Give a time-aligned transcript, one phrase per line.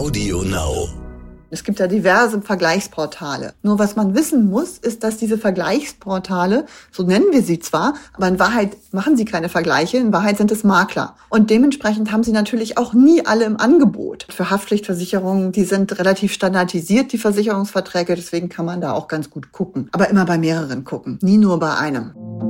[0.00, 0.88] Audio Now.
[1.50, 3.52] Es gibt ja diverse Vergleichsportale.
[3.62, 8.28] Nur was man wissen muss, ist, dass diese Vergleichsportale, so nennen wir sie zwar, aber
[8.28, 11.16] in Wahrheit machen sie keine Vergleiche, in Wahrheit sind es Makler.
[11.28, 14.26] Und dementsprechend haben sie natürlich auch nie alle im Angebot.
[14.30, 19.52] Für Haftpflichtversicherungen, die sind relativ standardisiert, die Versicherungsverträge, deswegen kann man da auch ganz gut
[19.52, 19.90] gucken.
[19.92, 22.49] Aber immer bei mehreren gucken, nie nur bei einem.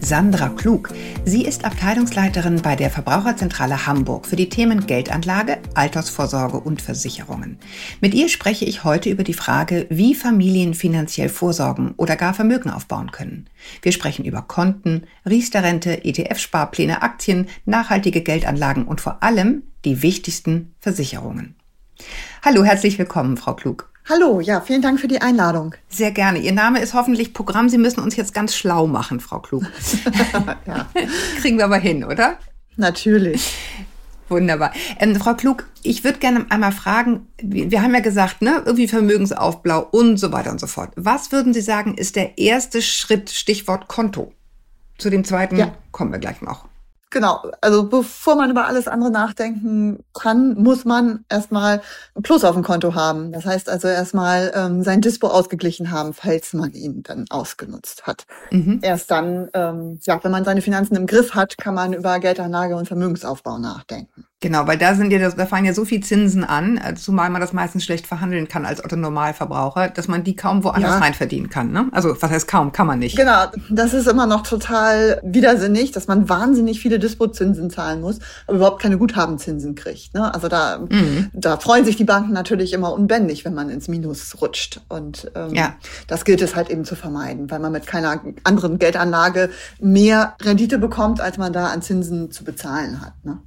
[0.00, 0.92] Sandra Klug.
[1.24, 7.58] Sie ist Abteilungsleiterin bei der Verbraucherzentrale Hamburg für die Themen Geldanlage, Altersvorsorge und Versicherungen.
[8.00, 12.70] Mit ihr spreche ich heute über die Frage, wie Familien finanziell vorsorgen oder gar Vermögen
[12.70, 13.48] aufbauen können.
[13.82, 21.54] Wir sprechen über Konten, Riester-Rente, ETF-Sparpläne, Aktien, nachhaltige Geldanlagen und vor allem die wichtigsten Versicherungen.
[22.42, 23.90] Hallo, herzlich willkommen, Frau Klug.
[24.08, 25.74] Hallo, ja, vielen Dank für die Einladung.
[25.90, 26.38] Sehr gerne.
[26.38, 27.68] Ihr Name ist hoffentlich Programm.
[27.68, 29.64] Sie müssen uns jetzt ganz schlau machen, Frau Klug.
[30.66, 30.88] ja.
[31.42, 32.38] Kriegen wir aber hin, oder?
[32.76, 33.54] Natürlich.
[34.30, 34.72] Wunderbar.
[34.98, 39.88] Ähm, Frau Klug, ich würde gerne einmal fragen, wir haben ja gesagt, ne, irgendwie Vermögensaufbau
[39.90, 40.90] und so weiter und so fort.
[40.96, 44.32] Was würden Sie sagen, ist der erste Schritt, Stichwort Konto?
[44.96, 45.74] Zu dem zweiten ja.
[45.92, 46.66] kommen wir gleich noch.
[47.10, 51.80] Genau, also bevor man über alles andere nachdenken kann, muss man erstmal
[52.14, 53.32] ein Plus auf dem Konto haben.
[53.32, 58.26] Das heißt also erstmal ähm, sein Dispo ausgeglichen haben, falls man ihn dann ausgenutzt hat.
[58.50, 58.80] Mhm.
[58.82, 62.76] Erst dann, ähm, ja, wenn man seine Finanzen im Griff hat, kann man über Geldanlage
[62.76, 64.27] und Vermögensaufbau nachdenken.
[64.40, 67.40] Genau, weil da sind ja, da fallen ja so viel Zinsen an, äh, zumal man
[67.40, 70.98] das meistens schlecht verhandeln kann als Otto Normalverbraucher, dass man die kaum woanders ja.
[70.98, 71.72] rein verdienen kann.
[71.72, 71.88] Ne?
[71.90, 73.16] Also was heißt kaum, kann man nicht.
[73.16, 78.58] Genau, das ist immer noch total widersinnig, dass man wahnsinnig viele Dispozinsen zahlen muss, aber
[78.58, 80.14] überhaupt keine Guthabenzinsen kriegt.
[80.14, 80.32] Ne?
[80.32, 81.30] Also da, mhm.
[81.32, 84.82] da freuen sich die Banken natürlich immer unbändig, wenn man ins Minus rutscht.
[84.88, 85.74] Und ähm, ja.
[86.06, 89.50] das gilt es halt eben zu vermeiden, weil man mit keiner anderen Geldanlage
[89.80, 93.14] mehr Rendite bekommt, als man da an Zinsen zu bezahlen hat.
[93.24, 93.38] Ne?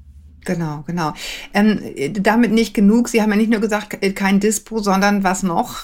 [0.44, 1.13] Genau, genau.
[1.53, 1.79] Ähm,
[2.13, 3.09] damit nicht genug.
[3.09, 5.84] Sie haben ja nicht nur gesagt, äh, kein Dispo, sondern was noch?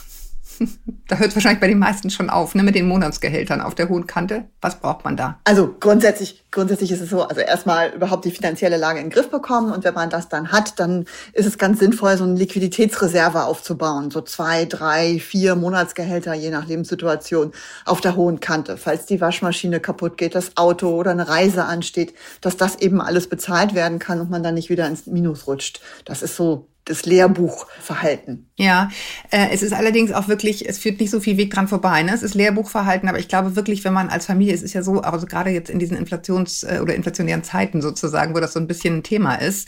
[1.08, 3.90] da hört es wahrscheinlich bei den meisten schon auf, ne, mit den Monatsgehältern auf der
[3.90, 4.46] hohen Kante.
[4.62, 5.40] Was braucht man da?
[5.44, 9.30] Also grundsätzlich, grundsätzlich ist es so, also erstmal überhaupt die finanzielle Lage in den Griff
[9.30, 13.44] bekommen und wenn man das dann hat, dann ist es ganz sinnvoll, so eine Liquiditätsreserve
[13.44, 14.12] aufzubauen.
[14.12, 17.52] So zwei, drei, vier Monatsgehälter, je nach Lebenssituation,
[17.86, 18.78] auf der hohen Kante.
[18.78, 23.30] Falls die Waschmaschine kaputt geht, das Auto oder eine Reise ansteht, dass das eben alles
[23.30, 25.82] bezahlt werden kann und man dann nicht wieder ins Minus rutscht.
[26.06, 28.47] Das ist so das Lehrbuchverhalten.
[28.60, 28.90] Ja,
[29.30, 32.02] äh, es ist allerdings auch wirklich, es führt nicht so viel Weg dran vorbei.
[32.02, 32.12] Ne?
[32.12, 35.02] Es ist Lehrbuchverhalten, aber ich glaube wirklich, wenn man als Familie, es ist ja so,
[35.02, 38.66] also gerade jetzt in diesen Inflations- äh, oder inflationären Zeiten sozusagen, wo das so ein
[38.66, 39.68] bisschen ein Thema ist,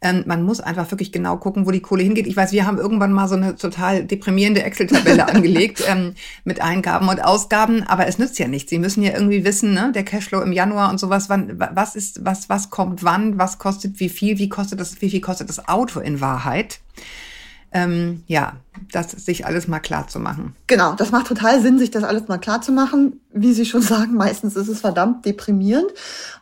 [0.00, 2.26] ähm, man muss einfach wirklich genau gucken, wo die Kohle hingeht.
[2.26, 6.14] Ich weiß, wir haben irgendwann mal so eine total deprimierende Excel-Tabelle angelegt ähm,
[6.44, 8.70] mit Eingaben und Ausgaben, aber es nützt ja nichts.
[8.70, 12.24] Sie müssen ja irgendwie wissen, ne, der Cashflow im Januar und sowas, wann, was ist,
[12.24, 15.68] was, was kommt wann, was kostet wie viel, wie kostet das, wie viel kostet das
[15.68, 16.80] Auto in Wahrheit?
[17.72, 18.56] Ähm, ja,
[18.92, 20.54] das sich alles mal klar zu machen.
[20.66, 23.20] Genau, das macht total Sinn, sich das alles mal klar zu machen.
[23.32, 25.90] Wie Sie schon sagen, meistens ist es verdammt deprimierend.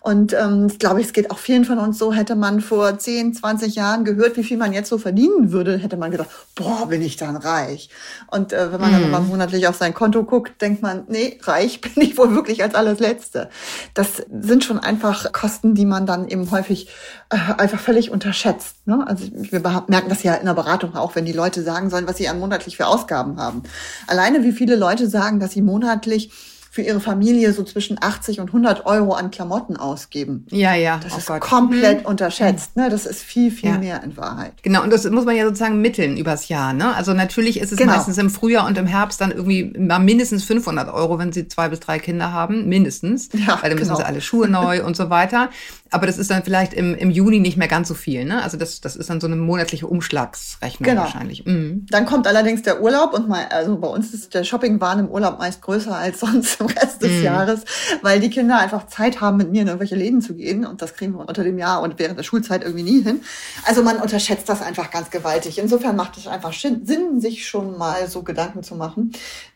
[0.00, 3.34] Und ähm, ich glaube, es geht auch vielen von uns so, hätte man vor 10,
[3.34, 7.03] 20 Jahren gehört, wie viel man jetzt so verdienen würde, hätte man gedacht, boah, bin
[7.03, 7.91] ich dann reich.
[8.28, 9.28] Und äh, wenn man dann mal mhm.
[9.28, 13.00] monatlich auf sein Konto guckt, denkt man, nee, reich bin ich wohl wirklich als alles
[13.00, 13.50] Letzte.
[13.94, 16.88] Das sind schon einfach Kosten, die man dann eben häufig
[17.31, 18.87] äh, einfach völlig unterschätzt.
[18.87, 19.05] Ne?
[19.06, 22.18] Also wir merken das ja in der Beratung auch, wenn die Leute sagen sollen, was
[22.19, 23.62] sie an monatlich für Ausgaben haben.
[24.06, 26.31] Alleine wie viele Leute sagen, dass sie monatlich
[26.78, 30.47] für ihre Familie so zwischen 80 und 100 Euro an Klamotten ausgeben.
[30.53, 31.00] Ja, ja.
[31.03, 31.41] Das oh ist Gott.
[31.41, 32.06] komplett hm.
[32.06, 32.77] unterschätzt.
[32.77, 32.89] Ne?
[32.89, 33.78] Das ist viel, viel ja.
[33.78, 34.53] mehr in Wahrheit.
[34.62, 36.72] Genau, und das muss man ja sozusagen mitteln übers Jahr.
[36.72, 36.94] Ne?
[36.94, 37.97] Also natürlich ist es genau.
[37.97, 41.69] meistens im Frühjahr und im Herbst dann irgendwie mal mindestens 500 Euro, wenn sie zwei
[41.69, 43.28] bis drei Kinder haben, mindestens.
[43.33, 43.97] Ja, weil dann müssen genau.
[43.97, 45.50] sie alle Schuhe neu und so weiter.
[45.91, 48.25] Aber das ist dann vielleicht im, im Juni nicht mehr ganz so viel.
[48.25, 48.43] Ne?
[48.43, 51.02] Also das, das ist dann so eine monatliche Umschlagsrechnung genau.
[51.02, 51.44] wahrscheinlich.
[51.47, 51.87] Mhm.
[51.91, 55.38] Dann kommt allerdings der Urlaub und mal, also bei uns ist der Shoppingwahn im Urlaub
[55.38, 57.25] meist größer als sonst im Rest des mhm.
[57.25, 57.65] Jahres,
[58.03, 60.94] weil die Kinder einfach Zeit haben, mit mir in irgendwelche Läden zu gehen und das
[60.94, 63.23] kriegen wir unter dem Jahr und während der Schulzeit irgendwie nie hin.
[63.65, 65.59] Also man unterschätzt das einfach ganz gewaltig.
[65.59, 69.12] Insofern macht es einfach Sinn, sich schon mal so Gedanken zu machen,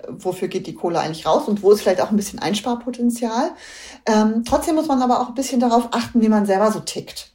[0.09, 3.51] wofür geht die Kohle eigentlich raus und wo ist vielleicht auch ein bisschen Einsparpotenzial.
[4.07, 7.31] Ähm, trotzdem muss man aber auch ein bisschen darauf achten, wie man selber so tickt.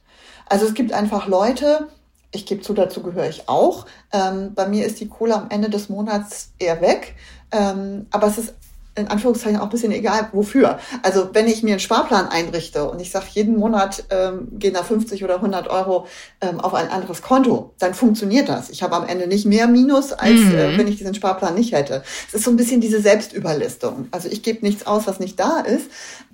[0.46, 1.88] Also es gibt einfach Leute,
[2.30, 3.86] ich gebe zu, dazu gehöre ich auch.
[4.12, 7.14] Ähm, bei mir ist die Kohle am Ende des Monats eher weg.
[7.50, 8.54] Ähm, aber es ist
[8.98, 10.78] in Anführungszeichen auch ein bisschen egal, wofür.
[11.02, 14.82] Also wenn ich mir einen Sparplan einrichte und ich sage, jeden Monat ähm, gehen da
[14.82, 16.06] 50 oder 100 Euro
[16.40, 18.70] ähm, auf ein anderes Konto, dann funktioniert das.
[18.70, 20.54] Ich habe am Ende nicht mehr Minus, als mhm.
[20.54, 22.02] äh, wenn ich diesen Sparplan nicht hätte.
[22.28, 24.08] Es ist so ein bisschen diese Selbstüberlistung.
[24.10, 25.90] Also ich gebe nichts aus, was nicht da ist.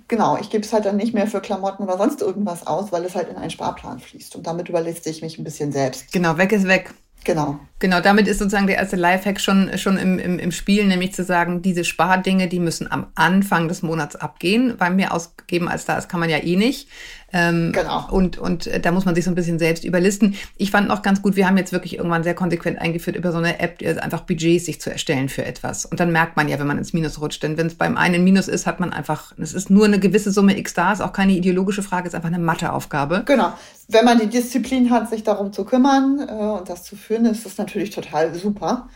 [0.07, 3.03] Genau, ich gebe es halt dann nicht mehr für Klamotten oder sonst irgendwas aus, weil
[3.05, 4.35] es halt in einen Sparplan fließt.
[4.35, 6.11] Und damit überliste ich mich ein bisschen selbst.
[6.11, 6.93] Genau, weg ist weg.
[7.25, 7.59] Genau.
[7.79, 11.23] Genau, damit ist sozusagen der erste Lifehack schon, schon im, im, im Spiel, nämlich zu
[11.23, 15.97] sagen, diese Spardinge, die müssen am Anfang des Monats abgehen, weil mehr ausgeben als da
[15.97, 16.87] ist, kann man ja eh nicht.
[17.35, 18.07] Ähm, genau.
[18.09, 20.35] Und, und äh, da muss man sich so ein bisschen selbst überlisten.
[20.55, 23.39] Ich fand noch ganz gut, wir haben jetzt wirklich irgendwann sehr konsequent eingeführt, über so
[23.39, 25.85] eine App also einfach Budgets sich zu erstellen für etwas.
[25.85, 27.43] Und dann merkt man ja, wenn man ins Minus rutscht.
[27.43, 30.31] Denn wenn es beim einen Minus ist, hat man einfach, es ist nur eine gewisse
[30.31, 33.23] Summe X da, ist auch keine ideologische Frage, ist einfach eine Matheaufgabe.
[33.25, 33.51] Genau.
[33.89, 37.45] Wenn man die Disziplin hat, sich darum zu kümmern äh, und das zu führen, ist
[37.45, 38.87] das natürlich total super.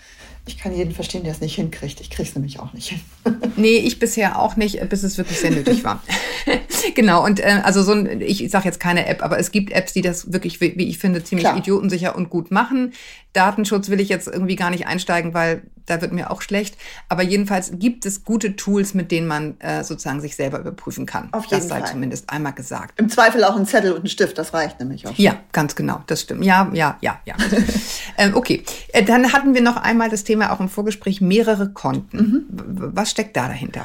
[0.45, 2.01] Ich kann jeden verstehen, der es nicht hinkriegt.
[2.01, 3.01] Ich kriege es nämlich auch nicht hin.
[3.55, 6.01] nee, ich bisher auch nicht, bis es wirklich sehr nötig war.
[6.95, 9.93] genau, und äh, also so ein, ich sage jetzt keine App, aber es gibt Apps,
[9.93, 11.57] die das wirklich, wie ich finde, ziemlich Klar.
[11.57, 12.93] idiotensicher und gut machen.
[13.33, 16.77] Datenschutz will ich jetzt irgendwie gar nicht einsteigen, weil da wird mir auch schlecht.
[17.09, 21.29] Aber jedenfalls gibt es gute Tools, mit denen man äh, sozusagen sich selber überprüfen kann.
[21.31, 22.99] Auf jeden das sei zumindest einmal gesagt.
[22.99, 25.15] Im Zweifel auch ein Zettel und ein Stift, das reicht nämlich auch.
[25.15, 25.25] Schon.
[25.25, 26.43] Ja, ganz genau, das stimmt.
[26.43, 27.35] Ja, ja, ja, ja.
[28.17, 32.17] ähm, okay, äh, dann hatten wir noch einmal das Thema auch im Vorgespräch mehrere Konten.
[32.17, 32.45] Mhm.
[32.49, 33.83] Was steckt da dahinter?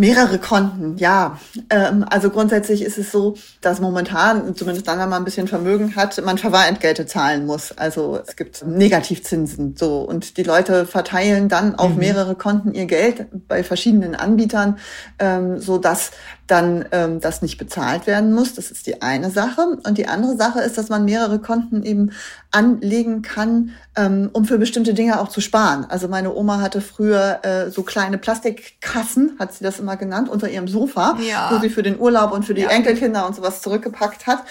[0.00, 1.40] Mehrere Konten, ja.
[1.70, 5.96] Ähm, also grundsätzlich ist es so, dass momentan, zumindest dann, wenn man ein bisschen Vermögen
[5.96, 7.72] hat, man Verwahrentgelte zahlen muss.
[7.76, 11.98] Also es gibt Negativzinsen so und die Leute verteilen dann auf mhm.
[11.98, 14.78] mehrere Konten ihr Geld bei verschiedenen Anbietern,
[15.18, 16.12] ähm, so dass
[16.48, 18.54] dann ähm, das nicht bezahlt werden muss.
[18.54, 19.78] Das ist die eine Sache.
[19.84, 22.10] Und die andere Sache ist, dass man mehrere Konten eben
[22.50, 25.84] anlegen kann, ähm, um für bestimmte Dinge auch zu sparen.
[25.88, 30.48] Also meine Oma hatte früher äh, so kleine Plastikkassen, hat sie das immer genannt, unter
[30.48, 31.50] ihrem Sofa, ja.
[31.52, 32.70] wo sie für den Urlaub und für die ja.
[32.70, 34.44] Enkelkinder und sowas zurückgepackt hat.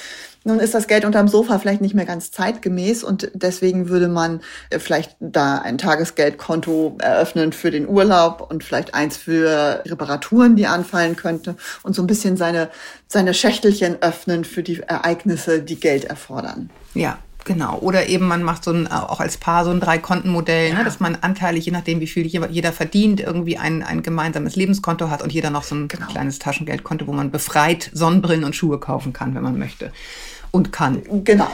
[0.48, 4.40] Nun ist das Geld unterm Sofa vielleicht nicht mehr ganz zeitgemäß und deswegen würde man
[4.70, 10.66] äh, vielleicht da ein Tagesgeldkonto eröffnen für den Urlaub und vielleicht eins für Reparaturen, die
[10.66, 12.70] anfallen könnte und so ein bisschen seine,
[13.10, 16.70] seine Schächtelchen öffnen für die Ereignisse, die Geld erfordern.
[16.94, 17.18] Ja,
[17.48, 17.78] Genau.
[17.78, 20.78] Oder eben man macht so ein, auch als Paar so ein Drei-Konten-Modell, ne, ja.
[20.80, 25.10] ne, dass man anteilig, je nachdem, wie viel jeder verdient, irgendwie ein, ein gemeinsames Lebenskonto
[25.10, 26.08] hat und jeder noch so ein genau.
[26.08, 29.94] kleines Taschengeldkonto, wo man befreit Sonnenbrillen und Schuhe kaufen kann, wenn man möchte
[30.52, 31.04] und kann.
[31.24, 31.50] Genau.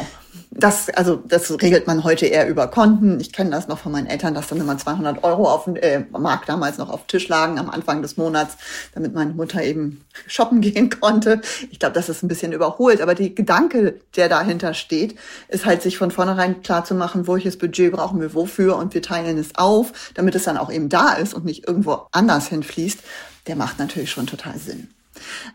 [0.56, 3.19] Das, also, das regelt man heute eher über Konten.
[3.19, 6.01] Ich kenne das noch von meinen Eltern, dass dann immer 200 Euro auf dem äh,
[6.12, 8.57] Markt damals noch auf Tisch lagen am Anfang des Monats,
[8.94, 11.42] damit meine Mutter eben shoppen gehen konnte.
[11.72, 15.16] Ich glaube, das ist ein bisschen überholt, aber die Gedanke, der dahinter steht,
[15.48, 19.01] ist halt sich von vornherein klar zu machen, welches Budget brauchen wir wofür und wir
[19.01, 23.00] teilen es auf, damit es dann auch eben da ist und nicht irgendwo anders hinfließt.
[23.48, 24.89] Der macht natürlich schon total Sinn.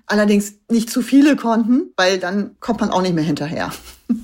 [0.06, 3.73] Allerdings nicht zu viele Konten, weil dann kommt man auch nicht mehr hinterher.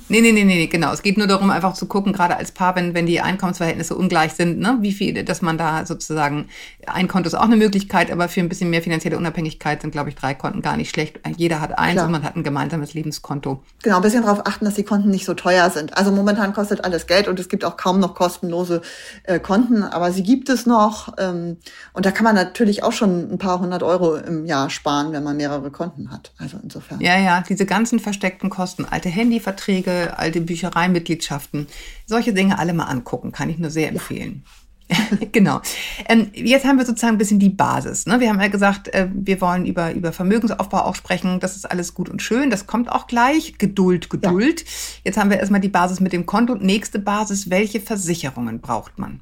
[0.09, 0.93] Nee, nee, nee, nee, genau.
[0.93, 4.33] Es geht nur darum, einfach zu gucken, gerade als Paar, wenn, wenn die Einkommensverhältnisse ungleich
[4.33, 6.49] sind, ne, wie viel, dass man da sozusagen,
[6.87, 10.09] ein Konto ist auch eine Möglichkeit, aber für ein bisschen mehr finanzielle Unabhängigkeit sind, glaube
[10.09, 11.21] ich, drei Konten gar nicht schlecht.
[11.37, 12.07] Jeder hat eins Klar.
[12.07, 13.63] und man hat ein gemeinsames Lebenskonto.
[13.83, 15.97] Genau, ein bisschen darauf achten, dass die Konten nicht so teuer sind.
[15.99, 18.81] Also momentan kostet alles Geld und es gibt auch kaum noch kostenlose
[19.25, 21.13] äh, Konten, aber sie gibt es noch.
[21.19, 21.59] Ähm,
[21.93, 25.25] und da kann man natürlich auch schon ein paar hundert Euro im Jahr sparen, wenn
[25.25, 26.33] man mehrere Konten hat.
[26.39, 27.01] Also insofern.
[27.01, 31.67] Ja, ja, diese ganzen versteckten Kosten, alte Handyverträge, Verträge, alte Büchereimitgliedschaften,
[32.07, 34.45] solche Dinge alle mal angucken, kann ich nur sehr empfehlen.
[34.45, 34.97] Ja.
[35.33, 35.61] genau.
[36.09, 38.05] Ähm, jetzt haben wir sozusagen ein bisschen die Basis.
[38.05, 38.21] Ne?
[38.21, 41.41] Wir haben ja gesagt, äh, wir wollen über, über Vermögensaufbau auch sprechen.
[41.41, 42.51] Das ist alles gut und schön.
[42.51, 43.57] Das kommt auch gleich.
[43.57, 44.61] Geduld, Geduld.
[44.61, 44.67] Ja.
[45.05, 46.55] Jetzt haben wir erstmal die Basis mit dem Konto.
[46.57, 47.49] Nächste Basis.
[47.49, 49.21] Welche Versicherungen braucht man?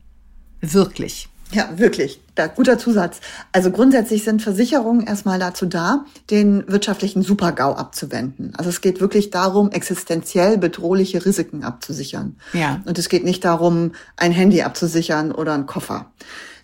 [0.60, 1.28] Wirklich.
[1.52, 2.20] Ja, wirklich.
[2.34, 3.20] Da, guter Zusatz.
[3.52, 8.54] Also grundsätzlich sind Versicherungen erstmal dazu da, den wirtschaftlichen Supergau abzuwenden.
[8.56, 12.36] Also es geht wirklich darum, existenziell bedrohliche Risiken abzusichern.
[12.52, 12.80] Ja.
[12.86, 16.06] Und es geht nicht darum, ein Handy abzusichern oder einen Koffer.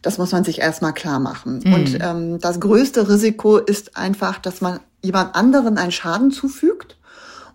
[0.01, 1.61] Das muss man sich erstmal klar machen.
[1.65, 1.75] Mhm.
[1.75, 6.98] Und ähm, das größte Risiko ist einfach, dass man jemand anderen einen Schaden zufügt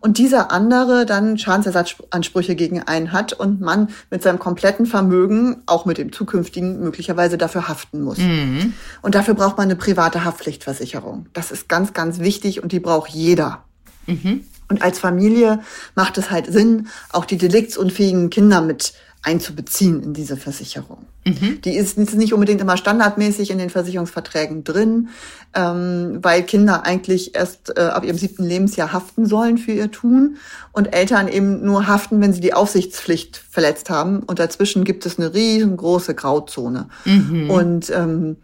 [0.03, 5.85] und dieser andere dann Schadensersatzansprüche gegen einen hat und man mit seinem kompletten Vermögen, auch
[5.85, 8.17] mit dem zukünftigen, möglicherweise dafür haften muss.
[8.17, 8.73] Mhm.
[9.01, 11.27] Und dafür braucht man eine private Haftpflichtversicherung.
[11.31, 13.63] Das ist ganz, ganz wichtig und die braucht jeder.
[14.05, 14.43] Mhm.
[14.67, 15.61] Und als Familie
[15.95, 21.05] macht es halt Sinn, auch die deliktsunfähigen Kinder mit einzubeziehen in diese Versicherung.
[21.25, 21.61] Mhm.
[21.61, 25.09] Die ist, nicht unbedingt immer standardmäßig in den Versicherungsverträgen drin,
[25.53, 30.37] ähm, weil Kinder eigentlich erst äh, ab ihrem siebten Lebensjahr haften sollen für ihr Tun
[30.73, 34.19] und Eltern eben nur haften, wenn sie die Aufsichtspflicht verletzt haben.
[34.23, 36.89] Und dazwischen gibt es eine riesengroße Grauzone.
[37.05, 37.49] Mhm.
[37.49, 38.35] Und ähm,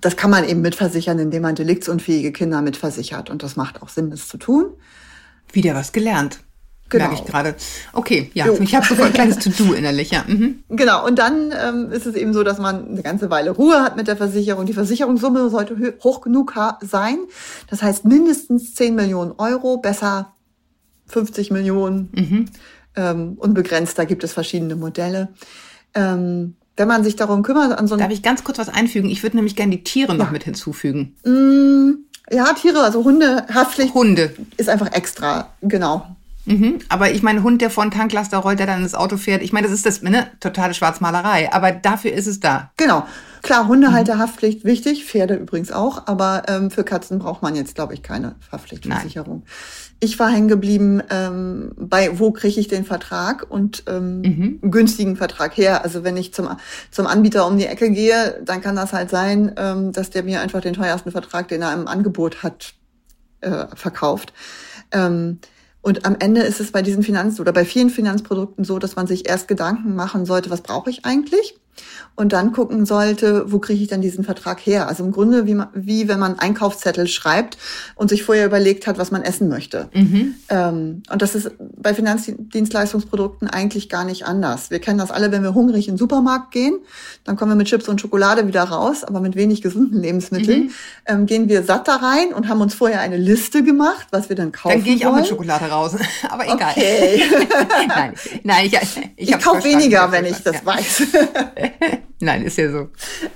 [0.00, 3.28] das kann man eben mitversichern, indem man deliktsunfähige Kinder mitversichert.
[3.28, 4.72] Und das macht auch Sinn, das zu tun.
[5.52, 6.40] Wieder was gelernt.
[6.92, 7.06] Genau.
[7.06, 7.54] Merke ich gerade.
[7.94, 8.58] Okay, ja, jo.
[8.60, 10.24] ich habe so ein kleines To-Do innerlich, ja.
[10.26, 10.62] Mhm.
[10.68, 13.96] Genau, und dann ähm, ist es eben so, dass man eine ganze Weile Ruhe hat
[13.96, 14.66] mit der Versicherung.
[14.66, 17.18] Die Versicherungssumme sollte hoch genug sein.
[17.70, 20.34] Das heißt mindestens 10 Millionen Euro, besser
[21.06, 22.44] 50 Millionen, mhm.
[22.94, 25.28] ähm, unbegrenzt, da gibt es verschiedene Modelle.
[25.94, 29.08] Ähm, wenn man sich darum kümmert, an so Darf ich ganz kurz was einfügen?
[29.08, 30.18] Ich würde nämlich gerne die Tiere ja.
[30.18, 31.14] noch mit hinzufügen.
[31.24, 33.94] Mm, ja, Tiere, also Hunde, Haftpflicht.
[33.94, 34.34] Hunde.
[34.58, 36.16] Ist einfach extra, genau.
[36.44, 36.80] Mhm.
[36.88, 39.42] Aber ich meine, Hund, der vor einen Tanklaster rollt, der dann ins Auto fährt.
[39.42, 41.52] Ich meine, das ist das, ne, totale Schwarzmalerei.
[41.52, 42.72] Aber dafür ist es da.
[42.76, 43.06] Genau.
[43.42, 48.04] Klar, Hundehalterhaftpflicht wichtig, Pferde übrigens auch, aber ähm, für Katzen braucht man jetzt, glaube ich,
[48.04, 49.42] keine Haftpflichtversicherung.
[49.98, 54.58] Ich war hängen geblieben ähm, bei, wo kriege ich den Vertrag und ähm, mhm.
[54.62, 55.82] einen günstigen Vertrag her.
[55.82, 56.48] Also wenn ich zum,
[56.92, 60.40] zum Anbieter um die Ecke gehe, dann kann das halt sein, ähm, dass der mir
[60.40, 62.74] einfach den teuersten Vertrag, den er im Angebot hat,
[63.40, 64.32] äh, verkauft.
[64.92, 65.40] Ähm,
[65.82, 69.06] und am Ende ist es bei diesen Finanz- oder bei vielen Finanzprodukten so, dass man
[69.08, 71.58] sich erst Gedanken machen sollte, was brauche ich eigentlich?
[72.14, 74.86] Und dann gucken sollte, wo kriege ich dann diesen Vertrag her?
[74.88, 77.56] Also im Grunde wie, man, wie wenn man Einkaufszettel schreibt
[77.94, 79.88] und sich vorher überlegt hat, was man essen möchte.
[79.94, 80.34] Mhm.
[80.50, 84.70] Ähm, und das ist bei Finanzdienstleistungsprodukten eigentlich gar nicht anders.
[84.70, 86.78] Wir kennen das alle, wenn wir hungrig in den Supermarkt gehen,
[87.24, 90.64] dann kommen wir mit Chips und Schokolade wieder raus, aber mit wenig gesunden Lebensmitteln.
[90.64, 90.70] Mhm.
[91.06, 94.36] Ähm, gehen wir satt da rein und haben uns vorher eine Liste gemacht, was wir
[94.36, 95.14] dann kaufen Dann gehe ich wollen.
[95.14, 95.96] auch mit Schokolade raus,
[96.30, 96.72] aber egal.
[96.72, 97.22] Okay.
[97.88, 100.66] nein, nein, ich, ich, ich kaufe weniger, wenn ich das ja.
[100.66, 101.02] weiß.
[102.20, 102.88] Nein, ist ja so.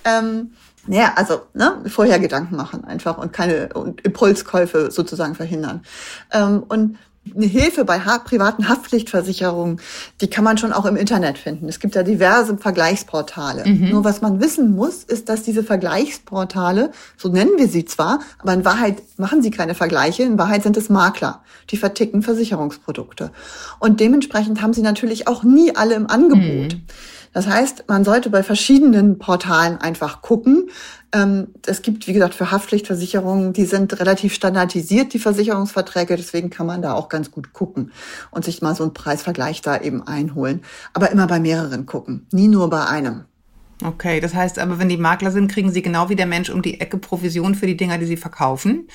[0.04, 0.52] Ähm,
[0.87, 5.83] naja, also ne, vorher Gedanken machen einfach und keine und Impulskäufe sozusagen verhindern.
[6.33, 6.99] Ähm, und
[7.35, 9.80] eine Hilfe bei ha privaten Haftpflichtversicherungen,
[10.21, 11.68] die kann man schon auch im Internet finden.
[11.68, 13.66] Es gibt ja diverse Vergleichsportale.
[13.66, 13.90] Mhm.
[13.90, 18.52] Nur was man wissen muss, ist, dass diese Vergleichsportale, so nennen wir sie zwar, aber
[18.52, 20.23] in Wahrheit machen sie keine Vergleiche.
[20.23, 23.30] In Wahrheit sind es Makler, die verticken Versicherungsprodukte.
[23.78, 26.75] Und dementsprechend haben sie natürlich auch nie alle im Angebot.
[26.75, 26.83] Mhm.
[27.37, 30.71] Das heißt, man sollte bei verschiedenen Portalen einfach gucken.
[31.12, 36.16] Ähm, es gibt, wie gesagt, für Haftpflichtversicherungen, die sind relativ standardisiert, die Versicherungsverträge.
[36.16, 37.93] Deswegen kann man da auch ganz gut gucken
[38.31, 40.62] und sich mal so einen Preisvergleich da eben einholen.
[40.95, 43.26] Aber immer bei mehreren gucken, nie nur bei einem.
[43.85, 46.62] Okay, das heißt aber, wenn die Makler sind, kriegen sie genau wie der Mensch um
[46.62, 48.88] die Ecke Provision für die Dinger, die sie verkaufen.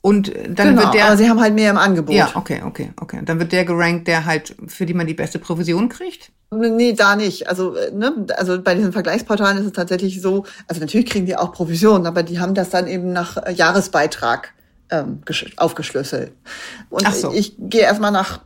[0.00, 1.04] Und dann genau, wird der.
[1.08, 2.14] Aber sie haben halt mehr im Angebot.
[2.14, 3.20] Ja, okay, okay, okay.
[3.26, 6.32] Dann wird der gerankt, der halt, für die man die beste Provision kriegt?
[6.50, 7.48] Nee, da nicht.
[7.48, 11.36] Also, äh, ne, also bei diesen Vergleichsportalen ist es tatsächlich so, also natürlich kriegen die
[11.36, 14.54] auch Provision, aber die haben das dann eben nach äh, Jahresbeitrag
[14.90, 15.20] ähm,
[15.56, 16.32] aufgeschlüsselt.
[16.88, 17.32] Und Ach so.
[17.32, 18.40] ich gehe erstmal nach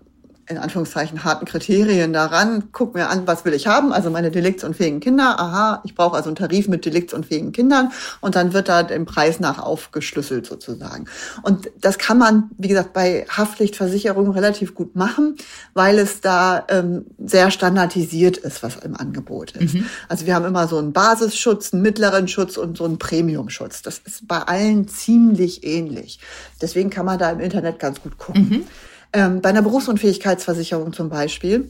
[0.49, 5.01] in Anführungszeichen harten Kriterien daran, guck mir an, was will ich haben, also meine deliktunfähigen
[5.01, 9.05] Kinder, aha, ich brauche also einen Tarif mit deliktunfähigen Kindern und dann wird da im
[9.05, 11.07] Preis nach aufgeschlüsselt sozusagen.
[11.43, 15.37] Und das kann man, wie gesagt, bei Haftpflichtversicherungen relativ gut machen,
[15.75, 19.75] weil es da ähm, sehr standardisiert ist, was im Angebot ist.
[19.75, 19.87] Mhm.
[20.09, 23.83] Also wir haben immer so einen Basisschutz, einen mittleren Schutz und so einen Premiumschutz.
[23.83, 26.19] Das ist bei allen ziemlich ähnlich.
[26.61, 28.49] Deswegen kann man da im Internet ganz gut gucken.
[28.49, 28.65] Mhm.
[29.13, 31.69] Ähm, bei einer Berufsunfähigkeitsversicherung zum Beispiel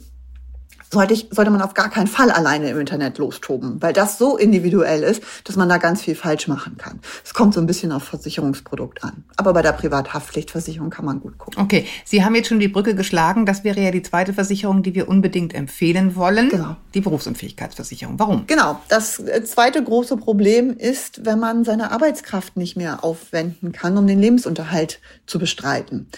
[0.92, 4.36] sollte, ich, sollte man auf gar keinen Fall alleine im Internet lostoben, weil das so
[4.36, 7.00] individuell ist, dass man da ganz viel falsch machen kann.
[7.24, 9.24] Es kommt so ein bisschen auf Versicherungsprodukt an.
[9.36, 11.62] Aber bei der Privathaftpflichtversicherung kann man gut gucken.
[11.62, 13.46] Okay, Sie haben jetzt schon die Brücke geschlagen.
[13.46, 16.50] Das wäre ja die zweite Versicherung, die wir unbedingt empfehlen wollen.
[16.50, 16.76] Genau.
[16.92, 18.18] Die Berufsunfähigkeitsversicherung.
[18.18, 18.44] Warum?
[18.46, 18.78] Genau.
[18.90, 24.06] Das äh, zweite große Problem ist, wenn man seine Arbeitskraft nicht mehr aufwenden kann, um
[24.06, 26.08] den Lebensunterhalt zu bestreiten.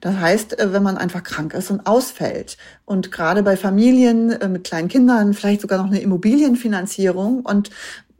[0.00, 2.56] Das heißt, äh, wenn man einfach krank ist und ausfällt.
[2.84, 7.70] Und gerade bei Familien äh, mit kleinen Kindern, vielleicht sogar noch eine Immobilienfinanzierung und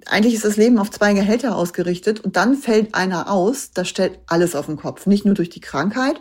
[0.07, 4.19] eigentlich ist das Leben auf zwei Gehälter ausgerichtet und dann fällt einer aus, das stellt
[4.26, 5.07] alles auf den Kopf.
[5.07, 6.21] Nicht nur durch die Krankheit,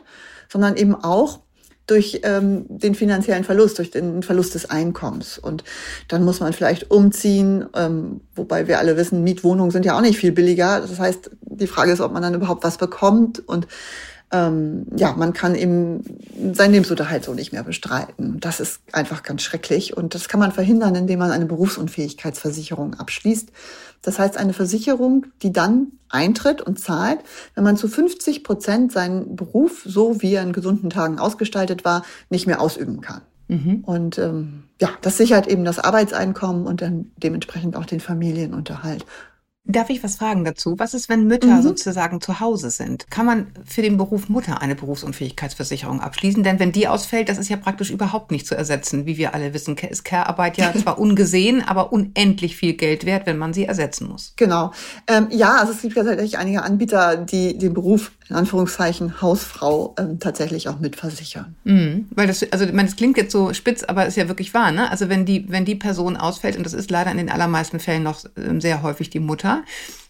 [0.49, 1.39] sondern eben auch
[1.87, 5.37] durch ähm, den finanziellen Verlust, durch den Verlust des Einkommens.
[5.37, 5.63] Und
[6.09, 10.19] dann muss man vielleicht umziehen, ähm, wobei wir alle wissen, Mietwohnungen sind ja auch nicht
[10.19, 10.81] viel billiger.
[10.81, 13.39] Das heißt, die Frage ist, ob man dann überhaupt was bekommt.
[13.47, 13.67] Und
[14.31, 16.03] ähm, ja, man kann eben
[16.53, 18.39] seinen Lebensunterhalt so nicht mehr bestreiten.
[18.41, 23.49] Das ist einfach ganz schrecklich und das kann man verhindern, indem man eine Berufsunfähigkeitsversicherung abschließt.
[24.01, 27.19] Das heißt, eine Versicherung, die dann eintritt und zahlt,
[27.55, 32.03] wenn man zu 50 Prozent seinen Beruf, so wie er in gesunden Tagen ausgestaltet war,
[32.29, 33.21] nicht mehr ausüben kann.
[33.47, 33.83] Mhm.
[33.85, 39.05] Und ähm, ja, das sichert eben das Arbeitseinkommen und dann dementsprechend auch den Familienunterhalt.
[39.67, 40.75] Darf ich was fragen dazu?
[40.77, 41.61] Was ist, wenn Mütter mhm.
[41.61, 43.09] sozusagen zu Hause sind?
[43.11, 46.41] Kann man für den Beruf Mutter eine Berufsunfähigkeitsversicherung abschließen?
[46.41, 49.05] Denn wenn die ausfällt, das ist ja praktisch überhaupt nicht zu ersetzen.
[49.05, 53.37] Wie wir alle wissen, ist Care-Arbeit ja zwar ungesehen, aber unendlich viel Geld wert, wenn
[53.37, 54.33] man sie ersetzen muss.
[54.37, 54.71] Genau.
[55.07, 59.95] Ähm, ja, also es gibt ja tatsächlich einige Anbieter, die den Beruf in Anführungszeichen Hausfrau
[59.97, 61.55] ähm, tatsächlich auch mitversichern.
[61.63, 62.07] Mhm.
[62.11, 64.91] Weil das, also man, das klingt jetzt so spitz, aber ist ja wirklich wahr, ne?
[64.91, 68.03] Also wenn die, wenn die Person ausfällt, und das ist leider in den allermeisten Fällen
[68.03, 69.56] noch ähm, sehr häufig die Mutter,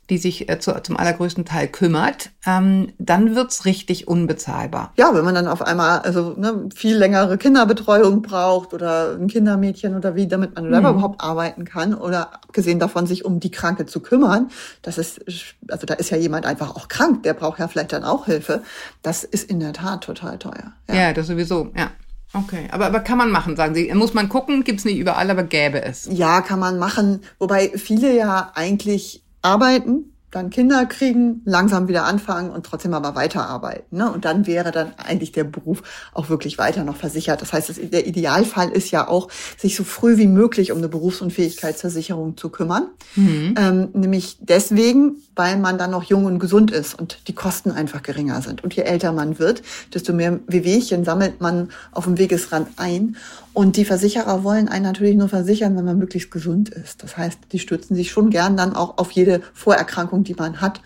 [0.09, 4.93] die sich äh, zu, zum allergrößten Teil kümmert, ähm, dann wird's richtig unbezahlbar.
[4.97, 9.95] Ja, wenn man dann auf einmal also ne, viel längere Kinderbetreuung braucht oder ein Kindermädchen
[9.95, 10.99] oder wie, damit man selber mhm.
[10.99, 14.49] überhaupt arbeiten kann oder abgesehen davon, sich um die Kranke zu kümmern,
[14.81, 15.21] das ist,
[15.67, 18.63] also da ist ja jemand einfach auch krank, der braucht ja vielleicht dann auch Hilfe.
[19.01, 20.73] Das ist in der Tat total teuer.
[20.87, 21.91] Ja, ja das sowieso, ja.
[22.33, 23.91] Okay, aber, aber kann man machen, sagen Sie.
[23.93, 26.09] Muss man gucken, gibt's nicht überall, aber gäbe es.
[26.11, 27.21] Ja, kann man machen.
[27.39, 33.97] Wobei viele ja eigentlich arbeiten, dann Kinder kriegen, langsam wieder anfangen und trotzdem aber weiterarbeiten.
[33.97, 34.11] Ne?
[34.11, 37.41] Und dann wäre dann eigentlich der Beruf auch wirklich weiter noch versichert.
[37.41, 42.35] Das heißt, der Idealfall ist ja auch, sich so früh wie möglich um eine Berufsunfähigkeitsversicherung
[42.35, 42.89] zu kümmern.
[43.15, 43.55] Mhm.
[43.57, 48.03] Ähm, nämlich deswegen, weil man dann noch jung und gesund ist und die Kosten einfach
[48.03, 48.65] geringer sind.
[48.65, 49.61] Und je älter man wird,
[49.93, 53.15] desto mehr Wehwehchen sammelt man auf dem Wegesrand ein.
[53.57, 57.01] Und die Versicherer wollen einen natürlich nur versichern, wenn man möglichst gesund ist.
[57.01, 60.83] Das heißt, die stützen sich schon gern dann auch auf jede Vorerkrankung, die man hat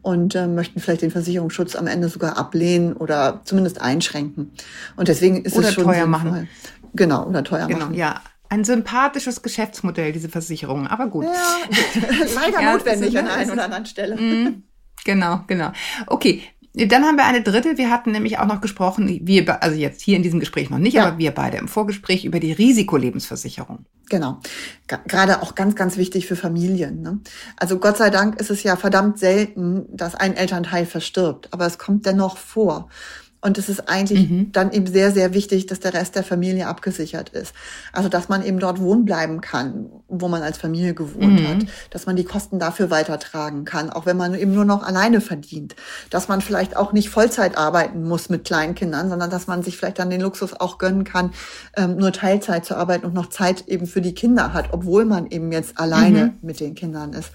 [0.00, 4.52] und äh, möchten vielleicht den Versicherungsschutz am Ende sogar ablehnen oder zumindest einschränken.
[4.96, 6.10] Und deswegen ist oder es schon teuer sinnvoll.
[6.10, 6.48] machen.
[6.94, 7.94] Genau, oder teuer genau, machen.
[7.94, 11.26] Ja, ein sympathisches Geschäftsmodell, diese Versicherung, aber gut.
[11.26, 11.58] Ja,
[12.34, 14.16] leider ja, notwendig an einer oder anderen Stelle.
[14.16, 14.62] Mm,
[15.04, 15.70] genau, genau.
[16.06, 16.44] Okay,
[16.76, 17.78] dann haben wir eine dritte.
[17.78, 20.94] Wir hatten nämlich auch noch gesprochen, wir, also jetzt hier in diesem Gespräch noch nicht,
[20.94, 21.06] ja.
[21.06, 23.86] aber wir beide im Vorgespräch über die Risikolebensversicherung.
[24.10, 24.40] Genau.
[24.86, 27.00] Gerade auch ganz, ganz wichtig für Familien.
[27.00, 27.20] Ne?
[27.56, 31.78] Also Gott sei Dank ist es ja verdammt selten, dass ein Elternteil verstirbt, aber es
[31.78, 32.88] kommt dennoch vor.
[33.40, 34.50] Und es ist eigentlich mhm.
[34.52, 37.54] dann eben sehr, sehr wichtig, dass der Rest der Familie abgesichert ist.
[37.92, 41.48] Also, dass man eben dort wohnen bleiben kann, wo man als Familie gewohnt mhm.
[41.48, 41.58] hat.
[41.90, 45.76] Dass man die Kosten dafür weitertragen kann, auch wenn man eben nur noch alleine verdient.
[46.10, 49.98] Dass man vielleicht auch nicht Vollzeit arbeiten muss mit Kleinkindern, sondern dass man sich vielleicht
[49.98, 51.32] dann den Luxus auch gönnen kann,
[51.76, 55.26] ähm, nur Teilzeit zu arbeiten und noch Zeit eben für die Kinder hat, obwohl man
[55.26, 56.32] eben jetzt alleine mhm.
[56.42, 57.30] mit den Kindern ist.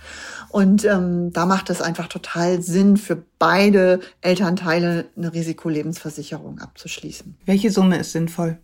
[0.52, 7.38] Und ähm, da macht es einfach total Sinn für beide Elternteile eine Risikolebensversicherung abzuschließen.
[7.46, 8.58] Welche Summe ist sinnvoll?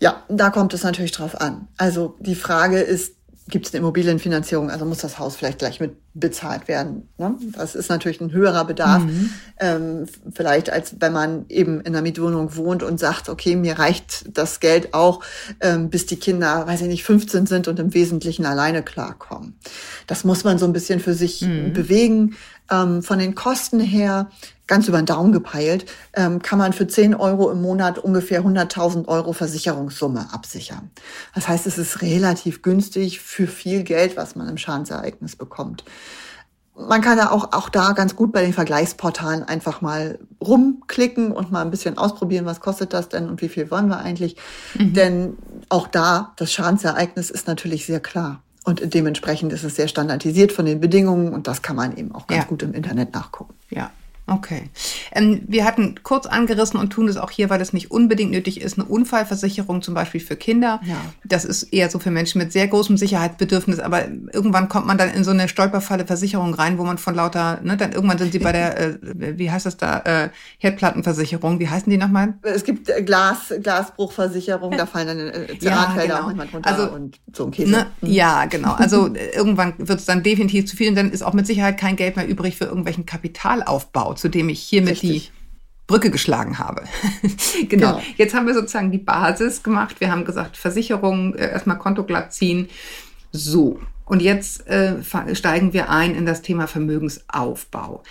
[0.00, 1.68] Ja, da kommt es natürlich drauf an.
[1.76, 3.16] Also die Frage ist,
[3.48, 7.08] gibt es eine Immobilienfinanzierung, also muss das Haus vielleicht gleich mit bezahlt werden.
[7.16, 7.36] Ne?
[7.56, 9.30] Das ist natürlich ein höherer Bedarf, mhm.
[9.60, 14.36] ähm, vielleicht als wenn man eben in einer Mietwohnung wohnt und sagt, okay, mir reicht
[14.36, 15.22] das Geld auch,
[15.60, 19.56] ähm, bis die Kinder, weiß ich nicht, 15 sind und im Wesentlichen alleine klarkommen.
[20.06, 21.72] Das muss man so ein bisschen für sich mhm.
[21.72, 22.36] bewegen.
[22.70, 24.28] Ähm, von den Kosten her
[24.68, 29.08] ganz über den Daumen gepeilt, ähm, kann man für 10 Euro im Monat ungefähr 100.000
[29.08, 30.90] Euro Versicherungssumme absichern.
[31.34, 35.84] Das heißt, es ist relativ günstig für viel Geld, was man im Schadensereignis bekommt.
[36.76, 41.50] Man kann ja auch, auch da ganz gut bei den Vergleichsportalen einfach mal rumklicken und
[41.50, 44.36] mal ein bisschen ausprobieren, was kostet das denn und wie viel wollen wir eigentlich.
[44.78, 44.92] Mhm.
[44.92, 45.38] Denn
[45.70, 48.42] auch da, das Schadensereignis ist natürlich sehr klar.
[48.68, 52.26] Und dementsprechend ist es sehr standardisiert von den Bedingungen und das kann man eben auch
[52.26, 52.48] ganz ja.
[52.48, 53.54] gut im Internet nachgucken.
[53.70, 53.90] Ja,
[54.28, 54.64] Okay.
[55.12, 58.60] Ähm, wir hatten kurz angerissen und tun es auch hier, weil es nicht unbedingt nötig
[58.60, 60.80] ist, eine Unfallversicherung zum Beispiel für Kinder.
[60.84, 60.96] Ja.
[61.24, 65.10] Das ist eher so für Menschen mit sehr großem Sicherheitsbedürfnis, aber irgendwann kommt man dann
[65.10, 68.38] in so eine Stolperfalle Versicherung rein, wo man von lauter, ne, dann irgendwann sind sie
[68.38, 72.34] bei der, äh, wie heißt das da, äh, Herdplattenversicherung, wie heißen die nochmal?
[72.42, 76.28] Es gibt äh, Glas, Glasbruchversicherung, da fallen dann äh, Ceranfelder ja, genau.
[76.28, 77.70] auch manchmal drunter also, und so ein Käse.
[77.70, 78.10] Ne, mhm.
[78.10, 78.74] Ja, genau.
[78.74, 81.96] Also irgendwann wird es dann definitiv zu viel und dann ist auch mit Sicherheit kein
[81.96, 85.32] Geld mehr übrig für irgendwelchen Kapitalaufbau zu dem ich hiermit Richtig.
[85.32, 85.38] die
[85.86, 86.84] Brücke geschlagen habe.
[87.68, 87.94] genau.
[87.94, 88.02] genau.
[88.16, 90.00] Jetzt haben wir sozusagen die Basis gemacht.
[90.00, 92.68] Wir haben gesagt, Versicherung, äh, erstmal Konto glatt ziehen.
[93.32, 93.80] So.
[94.04, 94.96] Und jetzt äh,
[95.34, 98.02] steigen wir ein in das Thema Vermögensaufbau.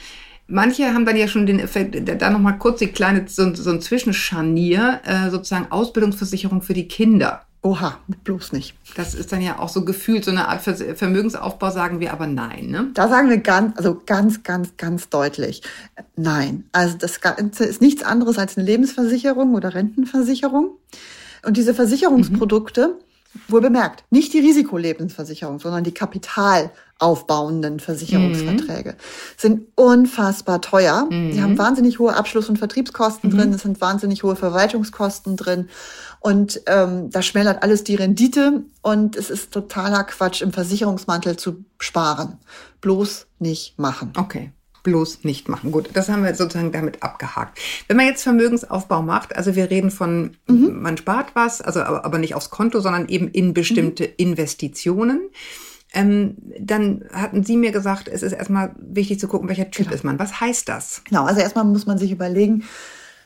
[0.48, 3.82] Manche haben dann ja schon den Effekt, da nochmal kurz die kleine, so, so ein
[3.82, 7.47] Zwischenscharnier, äh, sozusagen Ausbildungsversicherung für die Kinder.
[7.68, 8.76] Oha, bloß nicht.
[8.96, 12.68] Das ist dann ja auch so gefühlt so eine Art Vermögensaufbau, sagen wir aber nein,
[12.68, 12.92] ne?
[12.94, 15.64] Da sagen wir ganz, also ganz, ganz, ganz deutlich
[16.16, 16.64] nein.
[16.72, 20.78] Also das Ganze ist nichts anderes als eine Lebensversicherung oder Rentenversicherung.
[21.46, 23.52] Und diese Versicherungsprodukte, mhm.
[23.52, 28.96] wohl bemerkt, nicht die Risikolebensversicherung, sondern die kapitalaufbauenden Versicherungsverträge mhm.
[29.36, 31.10] sind unfassbar teuer.
[31.12, 31.32] Mhm.
[31.32, 33.38] Die haben wahnsinnig hohe Abschluss- und Vertriebskosten mhm.
[33.38, 35.68] drin, es sind wahnsinnig hohe Verwaltungskosten drin
[36.20, 41.66] und ähm, da schmälert alles die Rendite und es ist totaler Quatsch, im Versicherungsmantel zu
[41.80, 42.38] sparen.
[42.82, 44.14] Bloß nicht machen.
[44.18, 44.52] Okay
[44.88, 45.74] bloß nicht machen.
[45.74, 47.60] Gut, das haben wir sozusagen damit abgehakt.
[47.90, 50.82] Wenn man jetzt Vermögensaufbau macht, also wir reden von, mhm.
[50.82, 54.14] man spart was, also aber, aber, nicht aufs Konto, sondern eben in bestimmte mhm.
[54.16, 55.30] Investitionen.
[55.94, 59.96] Ähm, dann hatten Sie mir gesagt, es ist erstmal wichtig zu gucken, welcher Typ genau.
[59.96, 60.20] ist man.
[60.20, 61.02] Was heißt das?
[61.04, 62.64] Genau, also erstmal muss man sich überlegen,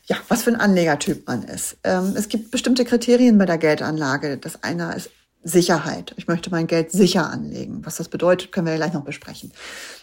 [0.05, 1.77] ja, was für ein Anlegertyp man ist.
[1.83, 4.37] Ähm, es gibt bestimmte Kriterien bei der Geldanlage.
[4.37, 5.09] Das eine ist
[5.43, 6.13] Sicherheit.
[6.17, 7.81] Ich möchte mein Geld sicher anlegen.
[7.83, 9.51] Was das bedeutet, können wir ja gleich noch besprechen.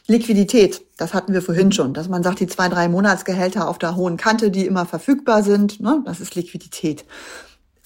[0.07, 3.95] Liquidität, das hatten wir vorhin schon, dass man sagt, die zwei, drei Monatsgehälter auf der
[3.95, 7.05] hohen Kante, die immer verfügbar sind, ne, das ist Liquidität.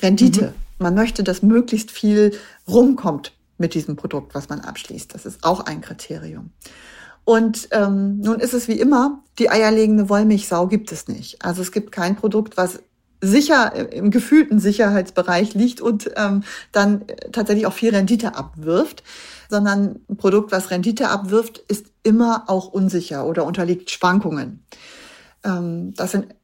[0.01, 0.55] Rendite, mhm.
[0.79, 2.33] man möchte, dass möglichst viel
[2.67, 5.15] rumkommt mit diesem Produkt, was man abschließt.
[5.15, 6.51] Das ist auch ein Kriterium.
[7.25, 11.45] Und ähm, nun ist es wie immer, die eierlegende Wollmilchsau gibt es nicht.
[11.45, 12.81] Also es gibt kein Produkt, was
[13.21, 19.05] sicher im gefühlten Sicherheitsbereich liegt und ähm, dann tatsächlich auch viel Rendite abwirft,
[19.49, 24.67] sondern ein Produkt, was Rendite abwirft, ist immer auch unsicher oder unterliegt Schwankungen.
[25.45, 26.35] Ähm, das sind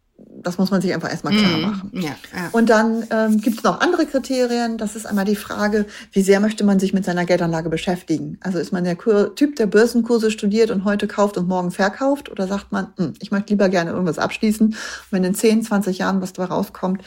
[0.42, 1.62] das muss man sich einfach erstmal klar mhm.
[1.62, 1.90] machen.
[1.94, 2.48] Ja, ja.
[2.53, 4.79] Und dann ähm, gibt es noch andere Kriterien.
[4.79, 8.38] Das ist einmal die Frage, wie sehr möchte man sich mit seiner Geldanlage beschäftigen?
[8.40, 8.96] Also ist man der
[9.35, 12.31] Typ, der Börsenkurse studiert und heute kauft und morgen verkauft?
[12.31, 14.68] Oder sagt man, hm, ich möchte lieber gerne irgendwas abschließen.
[14.68, 14.77] Und
[15.11, 17.03] wenn in 10, 20 Jahren was da rauskommt,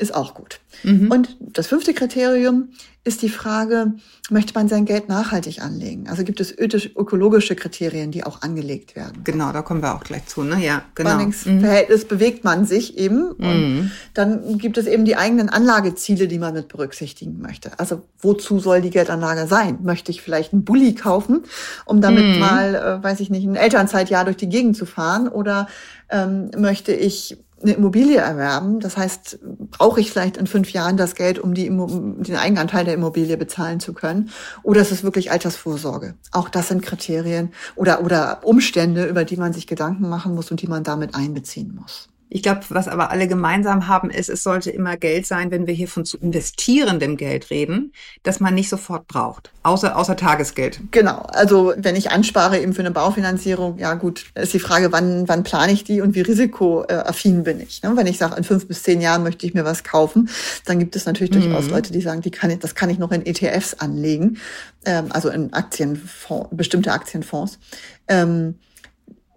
[0.00, 0.60] ist auch gut.
[0.82, 1.10] Mhm.
[1.10, 2.70] Und das fünfte Kriterium
[3.02, 3.94] ist die Frage,
[4.28, 6.06] möchte man sein Geld nachhaltig anlegen?
[6.08, 9.24] Also gibt es ökologische Kriterien, die auch angelegt werden?
[9.24, 10.62] Genau, da kommen wir auch gleich zu, ne?
[10.62, 11.10] Ja, genau.
[11.30, 12.08] Verhältnis mhm.
[12.08, 13.30] bewegt man sich eben.
[13.32, 13.90] Und mhm.
[14.12, 17.78] dann gibt es eben die eigenen Anlageziele, die man mit berücksichtigen möchte.
[17.78, 19.78] Also wozu soll die Geldanlage sein?
[19.82, 21.44] Möchte ich vielleicht einen Bulli kaufen,
[21.86, 22.38] um damit mhm.
[22.38, 25.28] mal, äh, weiß ich nicht, ein Elternzeitjahr durch die Gegend zu fahren?
[25.28, 25.68] Oder
[26.10, 28.80] ähm, möchte ich eine Immobilie erwerben.
[28.80, 29.38] Das heißt,
[29.70, 33.80] brauche ich vielleicht in fünf Jahren das Geld, um die den Eigenanteil der Immobilie bezahlen
[33.80, 34.30] zu können?
[34.62, 36.14] Oder ist es wirklich Altersvorsorge?
[36.32, 40.62] Auch das sind Kriterien oder, oder Umstände, über die man sich Gedanken machen muss und
[40.62, 42.08] die man damit einbeziehen muss.
[42.32, 45.74] Ich glaube, was aber alle gemeinsam haben, ist, es sollte immer Geld sein, wenn wir
[45.74, 50.80] hier von zu investierendem Geld reden, das man nicht sofort braucht, außer, außer Tagesgeld.
[50.92, 51.22] Genau.
[51.32, 55.42] Also wenn ich anspare eben für eine Baufinanzierung, ja gut, ist die Frage, wann, wann
[55.42, 57.82] plane ich die und wie risikoaffin bin ich.
[57.82, 57.96] Ne?
[57.96, 60.30] Wenn ich sage, in fünf bis zehn Jahren möchte ich mir was kaufen,
[60.66, 61.42] dann gibt es natürlich mhm.
[61.42, 64.38] durchaus Leute, die sagen, die kann ich, das kann ich noch in ETFs anlegen,
[64.84, 67.58] ähm, also in Aktienfonds, bestimmte Aktienfonds.
[68.06, 68.54] Ähm,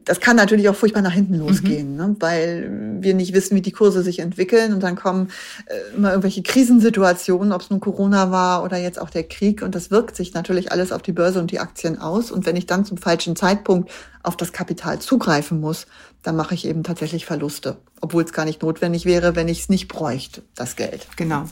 [0.05, 1.97] das kann natürlich auch furchtbar nach hinten losgehen, mhm.
[1.97, 2.15] ne?
[2.19, 5.29] weil wir nicht wissen, wie die Kurse sich entwickeln und dann kommen
[5.65, 9.75] äh, immer irgendwelche Krisensituationen, ob es nun Corona war oder jetzt auch der Krieg und
[9.75, 12.65] das wirkt sich natürlich alles auf die Börse und die Aktien aus und wenn ich
[12.65, 13.91] dann zum falschen Zeitpunkt
[14.23, 15.85] auf das Kapital zugreifen muss,
[16.23, 19.69] dann mache ich eben tatsächlich Verluste, obwohl es gar nicht notwendig wäre, wenn ich es
[19.69, 21.07] nicht bräuchte, das Geld.
[21.17, 21.45] Genau.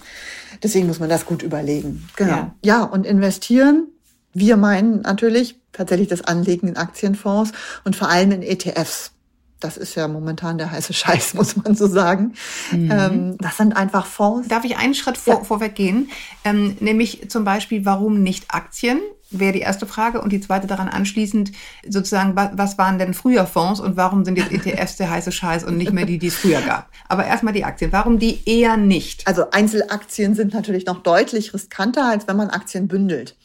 [0.63, 2.07] Deswegen muss man das gut überlegen.
[2.15, 2.31] Genau.
[2.31, 3.87] Ja, ja und investieren
[4.33, 7.51] wir meinen natürlich tatsächlich das Anlegen in Aktienfonds
[7.83, 9.11] und vor allem in ETFs.
[9.59, 12.33] Das ist ja momentan der heiße Scheiß, muss man so sagen.
[12.71, 12.91] Mhm.
[12.91, 14.47] Ähm, das sind einfach Fonds.
[14.47, 15.43] Darf ich einen Schritt vor, ja.
[15.43, 16.09] vorweg gehen?
[16.43, 18.99] Ähm, nämlich zum Beispiel, warum nicht Aktien?
[19.29, 20.19] Wäre die erste Frage.
[20.19, 21.51] Und die zweite daran anschließend,
[21.87, 25.77] sozusagen, was waren denn früher Fonds und warum sind jetzt ETFs der heiße Scheiß und
[25.77, 26.89] nicht mehr die, die es früher gab?
[27.07, 27.91] Aber erstmal die Aktien.
[27.93, 29.27] Warum die eher nicht?
[29.27, 33.35] Also Einzelaktien sind natürlich noch deutlich riskanter, als wenn man Aktien bündelt.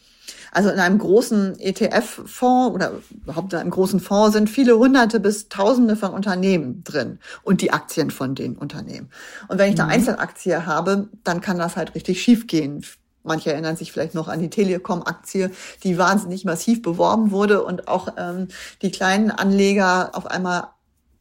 [0.57, 5.51] Also in einem großen ETF-Fonds oder überhaupt in einem großen Fonds sind viele hunderte bis
[5.51, 9.11] tausende von Unternehmen drin und die Aktien von den Unternehmen.
[9.49, 9.97] Und wenn ich eine mhm.
[9.97, 12.83] Einzelaktie habe, dann kann das halt richtig schief gehen.
[13.23, 15.51] Manche erinnern sich vielleicht noch an die Telekom-Aktie,
[15.85, 18.49] die wahnsinnig massiv beworben wurde und auch ähm,
[18.81, 20.69] die kleinen Anleger auf einmal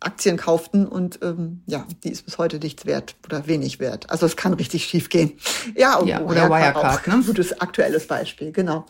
[0.06, 4.10] Aktien kauften und ähm, ja, die ist bis heute nichts wert oder wenig wert.
[4.10, 5.34] Also es kann richtig schief gehen.
[5.76, 7.24] Ja, ja oder Wirecard, ne?
[7.26, 8.86] Gutes aktuelles Beispiel, genau.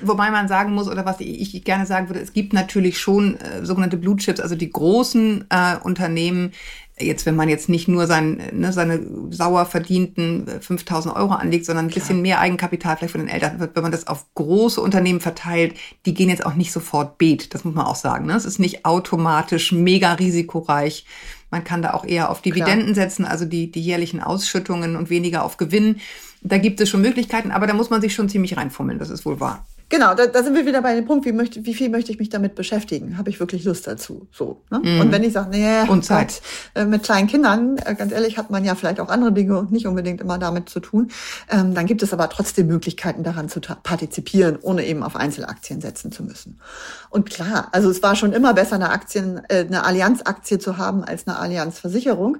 [0.00, 3.64] Wobei man sagen muss, oder was ich gerne sagen würde, es gibt natürlich schon äh,
[3.64, 6.52] sogenannte Blue Chips, also die großen äh, Unternehmen,
[7.00, 11.66] jetzt, wenn man jetzt nicht nur sein, ne, seine sauer verdienten 5000 äh, Euro anlegt,
[11.66, 12.00] sondern ein Klar.
[12.00, 15.74] bisschen mehr Eigenkapital vielleicht von den Eltern, wenn man das auf große Unternehmen verteilt,
[16.06, 17.54] die gehen jetzt auch nicht sofort bet.
[17.54, 18.26] Das muss man auch sagen.
[18.26, 18.34] Ne?
[18.34, 21.06] Es ist nicht automatisch mega risikoreich.
[21.50, 23.06] Man kann da auch eher auf Dividenden Klar.
[23.06, 25.96] setzen, also die, die jährlichen Ausschüttungen und weniger auf Gewinn.
[26.42, 29.24] Da gibt es schon Möglichkeiten, aber da muss man sich schon ziemlich reinfummeln, das ist
[29.24, 29.66] wohl wahr.
[29.90, 32.18] Genau, da, da sind wir wieder bei dem Punkt, wie, möchte, wie viel möchte ich
[32.18, 33.16] mich damit beschäftigen?
[33.16, 34.28] Habe ich wirklich Lust dazu?
[34.32, 34.62] So.
[34.70, 34.80] Ne?
[34.82, 35.00] Mhm.
[35.00, 36.42] Und wenn ich sage, nee, und Zeit.
[36.74, 39.72] Äh, mit kleinen Kindern, äh, ganz ehrlich, hat man ja vielleicht auch andere Dinge und
[39.72, 41.10] nicht unbedingt immer damit zu tun.
[41.48, 46.12] Ähm, dann gibt es aber trotzdem Möglichkeiten, daran zu partizipieren, ohne eben auf Einzelaktien setzen
[46.12, 46.60] zu müssen.
[47.08, 51.02] Und klar, also es war schon immer besser, eine Aktien, äh, eine Allianz-Aktie zu haben
[51.02, 52.38] als eine Allianz-Versicherung.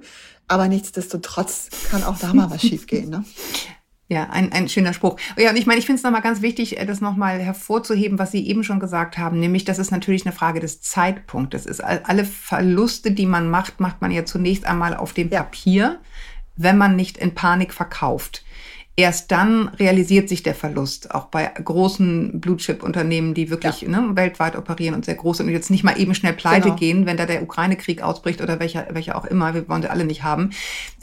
[0.49, 3.11] Aber nichtsdestotrotz kann auch da mal was schiefgehen.
[3.11, 3.25] Ne?
[4.11, 5.18] Ja, ein, ein schöner Spruch.
[5.37, 8.31] Ja, und ich meine, ich finde es nochmal ganz wichtig, äh, das nochmal hervorzuheben, was
[8.31, 11.66] Sie eben schon gesagt haben, nämlich, das ist natürlich eine Frage des Zeitpunktes.
[11.66, 16.01] Ist alle Verluste, die man macht, macht man ja zunächst einmal auf dem Papier,
[16.57, 18.44] wenn man nicht in Panik verkauft
[18.99, 21.15] erst dann realisiert sich der Verlust.
[21.15, 23.89] Auch bei großen Blue-Chip-Unternehmen, die wirklich ja.
[23.89, 26.77] ne, weltweit operieren und sehr groß sind und jetzt nicht mal eben schnell pleite genau.
[26.77, 30.05] gehen, wenn da der Ukraine-Krieg ausbricht oder welcher, welcher auch immer, wir wollen sie alle
[30.05, 30.51] nicht haben,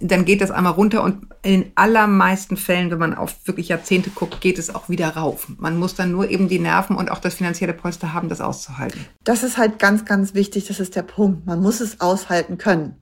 [0.02, 4.42] dann geht das einmal runter und in allermeisten Fällen, wenn man auf wirklich Jahrzehnte guckt,
[4.42, 5.48] geht es auch wieder rauf.
[5.58, 9.06] Man muss dann nur eben die Nerven und auch das finanzielle Polster haben, das auszuhalten.
[9.24, 10.68] Das ist halt ganz, ganz wichtig.
[10.68, 11.46] Das ist der Punkt.
[11.46, 12.98] Man muss es aushalten können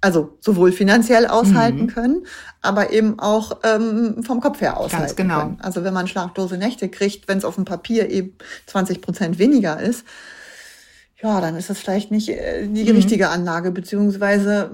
[0.00, 1.86] also sowohl finanziell aushalten mhm.
[1.88, 2.26] können,
[2.62, 5.40] aber eben auch ähm, vom Kopf her aushalten Ganz genau.
[5.40, 5.58] können.
[5.60, 9.80] Also wenn man schlaflose Nächte kriegt, wenn es auf dem Papier eben 20 Prozent weniger
[9.80, 10.04] ist,
[11.20, 12.96] ja, dann ist das vielleicht nicht äh, die mhm.
[12.96, 14.70] richtige Anlage, beziehungsweise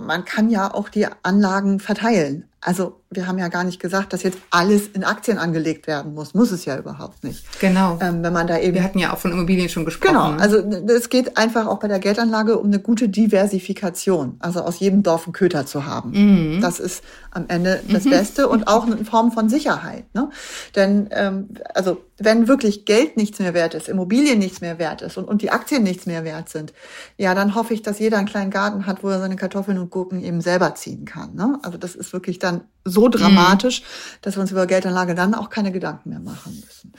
[0.00, 2.48] man kann ja auch die Anlagen verteilen.
[2.64, 6.32] Also wir haben ja gar nicht gesagt, dass jetzt alles in Aktien angelegt werden muss.
[6.32, 7.44] Muss es ja überhaupt nicht.
[7.60, 7.98] Genau.
[8.00, 8.74] Ähm, wenn man da eben.
[8.74, 10.14] Wir hatten ja auch von Immobilien schon gesprochen.
[10.14, 10.40] Genau.
[10.40, 14.36] Also es geht einfach auch bei der Geldanlage um eine gute Diversifikation.
[14.38, 16.12] Also aus jedem Dorf einen Köter zu haben.
[16.54, 16.60] Mhm.
[16.60, 18.10] Das ist am Ende das mhm.
[18.10, 20.04] Beste und auch eine Form von Sicherheit.
[20.14, 20.30] Ne?
[20.76, 25.16] Denn ähm, also wenn wirklich Geld nichts mehr wert ist, Immobilien nichts mehr wert ist
[25.16, 26.72] und, und die Aktien nichts mehr wert sind,
[27.16, 29.90] ja, dann hoffe ich, dass jeder einen kleinen Garten hat, wo er seine Kartoffeln und
[29.90, 31.34] Gurken eben selber ziehen kann.
[31.34, 31.58] Ne?
[31.62, 32.51] Also das ist wirklich dann
[32.84, 33.86] so dramatisch, mhm.
[34.22, 36.92] dass wir uns über Geldanlage dann auch keine Gedanken mehr machen müssen.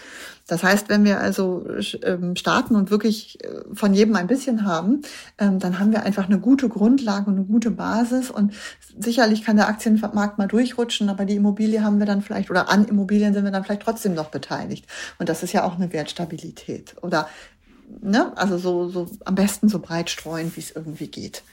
[0.47, 1.65] Das heißt, wenn wir also
[2.03, 5.01] ähm, starten und wirklich äh, von jedem ein bisschen haben,
[5.37, 8.53] ähm, dann haben wir einfach eine gute Grundlage und eine gute Basis und
[8.97, 12.85] sicherlich kann der Aktienmarkt mal durchrutschen, aber die Immobilie haben wir dann vielleicht oder an
[12.85, 14.85] Immobilien sind wir dann vielleicht trotzdem noch beteiligt.
[15.17, 17.27] Und das ist ja auch eine Wertstabilität oder
[18.01, 21.43] ne, also so, so am besten so breit streuen, wie es irgendwie geht.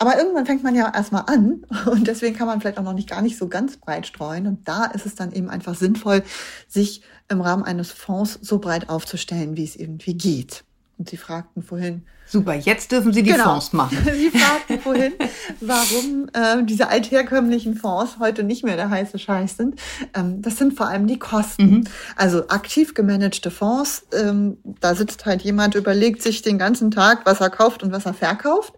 [0.00, 3.08] Aber irgendwann fängt man ja erstmal an und deswegen kann man vielleicht auch noch nicht
[3.08, 4.46] gar nicht so ganz breit streuen.
[4.46, 6.22] Und da ist es dann eben einfach sinnvoll,
[6.66, 10.64] sich im Rahmen eines Fonds so breit aufzustellen, wie es irgendwie geht.
[10.96, 12.02] Und Sie fragten vorhin.
[12.26, 13.44] Super, jetzt dürfen Sie die genau.
[13.44, 13.98] Fonds machen.
[14.14, 15.12] Sie fragten vorhin,
[15.60, 19.78] warum äh, diese altherkömmlichen Fonds heute nicht mehr der heiße Scheiß sind.
[20.14, 21.70] Ähm, das sind vor allem die Kosten.
[21.70, 21.84] Mhm.
[22.16, 27.40] Also aktiv gemanagte Fonds, ähm, da sitzt halt jemand, überlegt sich den ganzen Tag, was
[27.40, 28.72] er kauft und was er verkauft.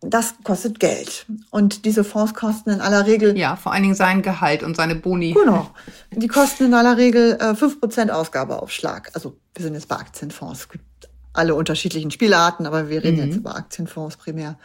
[0.00, 1.26] Das kostet Geld.
[1.50, 3.36] Und diese Fonds kosten in aller Regel.
[3.36, 5.32] Ja, vor allen Dingen sein Gehalt und seine Boni.
[5.32, 5.70] Genau.
[6.12, 9.10] Die kosten in aller Regel äh, 5% Ausgabeaufschlag.
[9.14, 10.60] Also wir sind jetzt bei Aktienfonds.
[10.60, 10.84] Es gibt
[11.32, 13.26] alle unterschiedlichen Spielarten, aber wir reden mhm.
[13.26, 14.58] jetzt über Aktienfonds primär.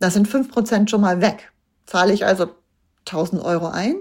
[0.00, 1.52] Das sind 5% schon mal weg.
[1.86, 2.50] Zahle ich also
[3.06, 3.96] 1000 Euro ein,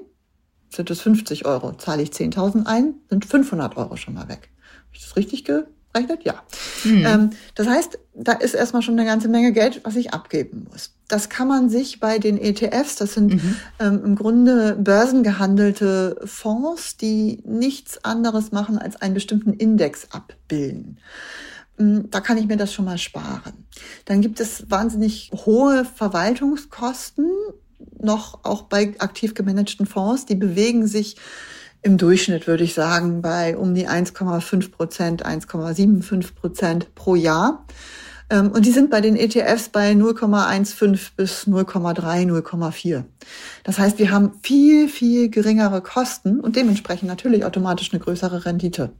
[0.70, 1.74] sind es 50 Euro.
[1.74, 4.50] Zahle ich 10.000 ein, sind 500 Euro schon mal weg.
[4.88, 5.64] Habe ich das richtig ge
[5.96, 6.24] rechnet?
[6.24, 6.44] Ja.
[6.84, 7.06] Mhm.
[7.06, 10.94] Ähm, das heißt, da ist erstmal schon eine ganze Menge Geld, was ich abgeben muss.
[11.08, 13.56] Das kann man sich bei den ETFs, das sind mhm.
[13.80, 21.00] ähm, im Grunde börsengehandelte Fonds, die nichts anderes machen, als einen bestimmten Index abbilden.
[21.80, 23.66] Ähm, da kann ich mir das schon mal sparen.
[24.06, 27.30] Dann gibt es wahnsinnig hohe Verwaltungskosten,
[28.00, 30.26] noch auch bei aktiv gemanagten Fonds.
[30.26, 31.18] Die bewegen sich
[31.84, 37.66] im Durchschnitt würde ich sagen bei um die 1,5 Prozent, 1,75 Prozent pro Jahr.
[38.30, 43.04] Ähm, und die sind bei den ETFs bei 0,15 bis 0,3, 0,4.
[43.64, 48.92] Das heißt, wir haben viel, viel geringere Kosten und dementsprechend natürlich automatisch eine größere Rendite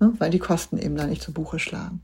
[0.00, 2.02] ne, weil die Kosten eben da nicht zu Buche schlagen.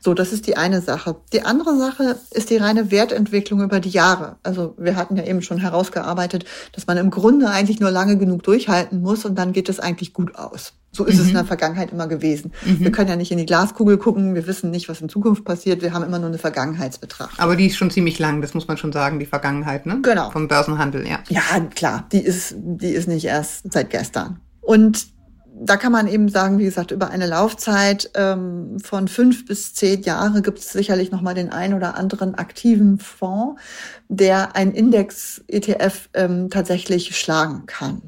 [0.00, 1.16] So, das ist die eine Sache.
[1.32, 4.36] Die andere Sache ist die reine Wertentwicklung über die Jahre.
[4.42, 8.42] Also wir hatten ja eben schon herausgearbeitet, dass man im Grunde eigentlich nur lange genug
[8.42, 10.74] durchhalten muss und dann geht es eigentlich gut aus.
[10.92, 11.20] So ist mhm.
[11.20, 12.52] es in der Vergangenheit immer gewesen.
[12.64, 12.80] Mhm.
[12.80, 15.82] Wir können ja nicht in die Glaskugel gucken, wir wissen nicht, was in Zukunft passiert,
[15.82, 17.38] wir haben immer nur eine Vergangenheitsbetrachtung.
[17.38, 20.00] Aber die ist schon ziemlich lang, das muss man schon sagen, die Vergangenheit, ne?
[20.02, 20.30] Genau.
[20.30, 21.20] Vom Börsenhandel, ja.
[21.28, 21.42] Ja,
[21.74, 24.40] klar, die ist, die ist nicht erst seit gestern.
[24.60, 25.06] Und
[25.54, 30.02] da kann man eben sagen, wie gesagt, über eine Laufzeit ähm, von fünf bis zehn
[30.02, 33.60] Jahre gibt es sicherlich noch mal den ein oder anderen aktiven Fonds,
[34.08, 38.02] der ein Index-ETF ähm, tatsächlich schlagen kann.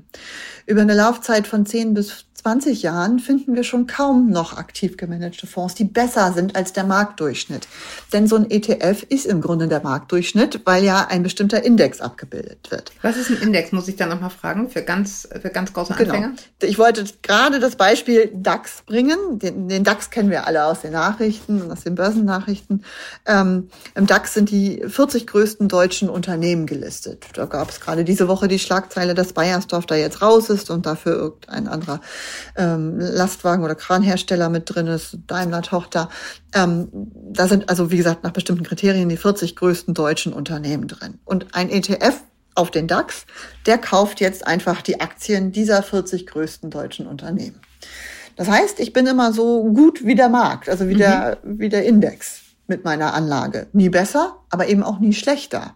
[0.67, 5.47] Über eine Laufzeit von 10 bis 20 Jahren finden wir schon kaum noch aktiv gemanagte
[5.47, 7.69] Fonds, die besser sind als der Marktdurchschnitt.
[8.13, 12.73] Denn so ein ETF ist im Grunde der Marktdurchschnitt, weil ja ein bestimmter Index abgebildet
[12.73, 12.91] wird.
[13.03, 16.15] Was ist ein Index, muss ich dann nochmal fragen, für ganz, für ganz große genau.
[16.15, 16.35] Anfänger?
[16.59, 16.71] Genau.
[16.71, 19.39] Ich wollte gerade das Beispiel DAX bringen.
[19.39, 22.85] Den, den, DAX kennen wir alle aus den Nachrichten und aus den Börsennachrichten.
[23.25, 27.25] Ähm, Im DAX sind die 40 größten deutschen Unternehmen gelistet.
[27.35, 30.87] Da gab es gerade diese Woche die Schlagzeile, dass Bayersdorf da jetzt raus ist und
[30.87, 32.01] dafür irgendein anderer
[32.57, 36.09] ähm, Lastwagen- oder Kranhersteller mit drin ist, Daimler-Tochter.
[36.55, 41.19] Ähm, da sind also, wie gesagt, nach bestimmten Kriterien die 40 größten deutschen Unternehmen drin.
[41.25, 42.21] Und ein ETF
[42.55, 43.27] auf den DAX,
[43.67, 47.61] der kauft jetzt einfach die Aktien dieser 40 größten deutschen Unternehmen.
[48.37, 50.99] Das heißt, ich bin immer so gut wie der Markt, also wie, mhm.
[50.99, 53.67] der, wie der Index mit meiner Anlage.
[53.73, 55.75] Nie besser, aber eben auch nie schlechter.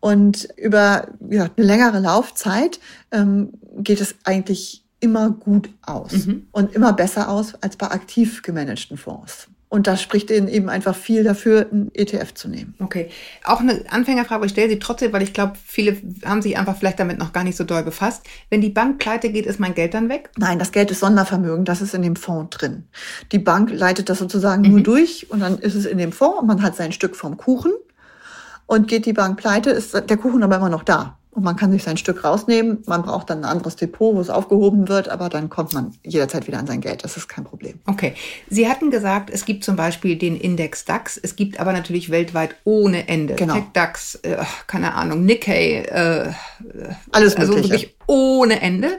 [0.00, 2.80] Und über ja, eine längere Laufzeit
[3.12, 6.46] ähm, geht es eigentlich immer gut aus mhm.
[6.52, 9.48] und immer besser aus als bei aktiv gemanagten Fonds.
[9.72, 12.74] Und das spricht eben einfach viel dafür, einen ETF zu nehmen.
[12.78, 13.08] Okay.
[13.42, 17.00] Auch eine Anfängerfrage, ich stelle sie trotzdem, weil ich glaube, viele haben sich einfach vielleicht
[17.00, 18.22] damit noch gar nicht so doll befasst.
[18.50, 20.28] Wenn die Bank pleite geht, ist mein Geld dann weg?
[20.36, 22.84] Nein, das Geld ist Sondervermögen, das ist in dem Fonds drin.
[23.32, 24.70] Die Bank leitet das sozusagen mhm.
[24.72, 27.38] nur durch und dann ist es in dem Fonds und man hat sein Stück vom
[27.38, 27.72] Kuchen
[28.66, 31.16] und geht die Bank pleite, ist der Kuchen aber immer noch da.
[31.34, 32.82] Und man kann sich sein Stück rausnehmen.
[32.84, 36.46] Man braucht dann ein anderes Depot, wo es aufgehoben wird, aber dann kommt man jederzeit
[36.46, 37.04] wieder an sein Geld.
[37.04, 37.80] Das ist kein Problem.
[37.86, 38.12] Okay.
[38.50, 41.16] Sie hatten gesagt, es gibt zum Beispiel den Index DAX.
[41.16, 43.36] Es gibt aber natürlich weltweit ohne Ende.
[43.36, 43.54] Genau.
[43.54, 46.32] Tech DAX, äh, keine Ahnung, Nikkei, äh,
[47.12, 47.72] alles also Mögliche.
[47.72, 48.98] wirklich ohne Ende.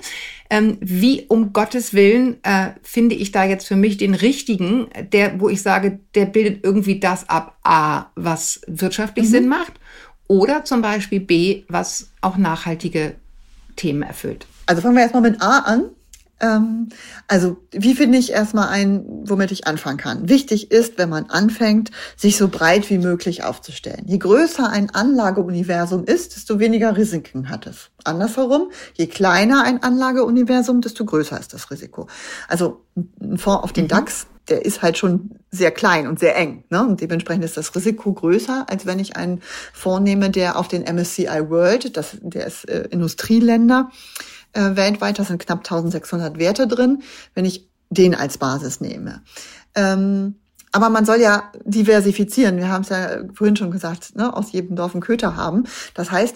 [0.50, 5.40] Ähm, wie um Gottes Willen äh, finde ich da jetzt für mich den richtigen, der,
[5.40, 9.32] wo ich sage, der bildet irgendwie das ab, A, was wirtschaftlich mhm.
[9.32, 9.74] Sinn macht
[10.28, 13.16] oder zum Beispiel B, was auch nachhaltige
[13.76, 14.46] Themen erfüllt.
[14.66, 15.90] Also fangen wir erstmal mit A an.
[16.44, 16.90] Ähm,
[17.28, 20.28] also wie finde ich erstmal ein, womit ich anfangen kann?
[20.28, 24.04] Wichtig ist, wenn man anfängt, sich so breit wie möglich aufzustellen.
[24.06, 27.90] Je größer ein Anlageuniversum ist, desto weniger Risiken hat es.
[28.04, 32.08] Andersherum, je kleiner ein Anlageuniversum, desto größer ist das Risiko.
[32.50, 32.82] Also
[33.22, 33.90] ein Fonds auf den mhm.
[33.90, 36.66] DAX der ist halt schon sehr klein und sehr eng.
[36.70, 36.86] Ne?
[36.86, 40.82] Und dementsprechend ist das Risiko größer, als wenn ich einen Fonds nehme, der auf den
[40.84, 43.90] MSCI World, das, der ist äh, Industrieländer
[44.54, 49.22] äh, weltweit, da sind knapp 1600 Werte drin, wenn ich den als Basis nehme.
[49.76, 50.36] Ähm,
[50.72, 52.58] aber man soll ja diversifizieren.
[52.58, 55.66] Wir haben es ja vorhin schon gesagt, ne, aus jedem Dorf einen Köter haben.
[55.94, 56.36] Das heißt,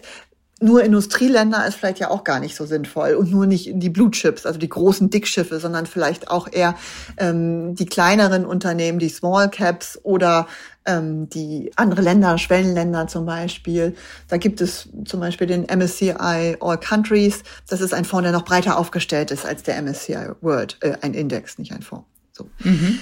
[0.59, 4.09] nur Industrieländer ist vielleicht ja auch gar nicht so sinnvoll und nur nicht die Blue
[4.09, 6.75] Chips, also die großen Dickschiffe, sondern vielleicht auch eher
[7.17, 10.47] ähm, die kleineren Unternehmen, die Small Caps oder
[10.87, 13.95] ähm, die andere Länder, Schwellenländer zum Beispiel.
[14.27, 16.13] Da gibt es zum Beispiel den MSCI
[16.59, 17.43] All Countries.
[17.69, 21.13] Das ist ein Fonds, der noch breiter aufgestellt ist als der MSCI World, äh, ein
[21.13, 22.05] Index, nicht ein Fonds.
[22.31, 22.49] So.
[22.63, 22.99] Mhm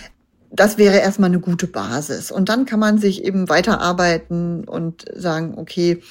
[0.51, 2.31] das wäre erstmal eine gute Basis.
[2.31, 6.01] Und dann kann man sich eben weiterarbeiten und sagen, okay,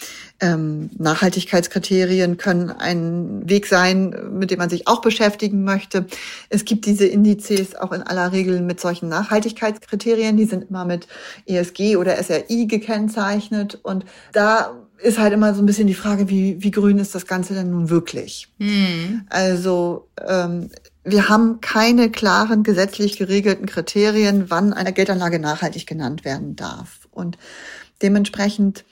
[0.40, 6.06] ähm, Nachhaltigkeitskriterien können ein Weg sein, mit dem man sich auch beschäftigen möchte.
[6.48, 10.36] Es gibt diese Indizes auch in aller Regel mit solchen Nachhaltigkeitskriterien.
[10.36, 11.06] Die sind immer mit
[11.46, 13.78] ESG oder SRI gekennzeichnet.
[13.82, 17.26] Und da ist halt immer so ein bisschen die Frage, wie, wie grün ist das
[17.26, 18.48] Ganze denn nun wirklich?
[18.58, 19.22] Mhm.
[19.28, 20.70] Also ähm,
[21.04, 27.08] wir haben keine klaren gesetzlich geregelten Kriterien, wann eine Geldanlage nachhaltig genannt werden darf.
[27.10, 27.38] Und
[28.02, 28.84] dementsprechend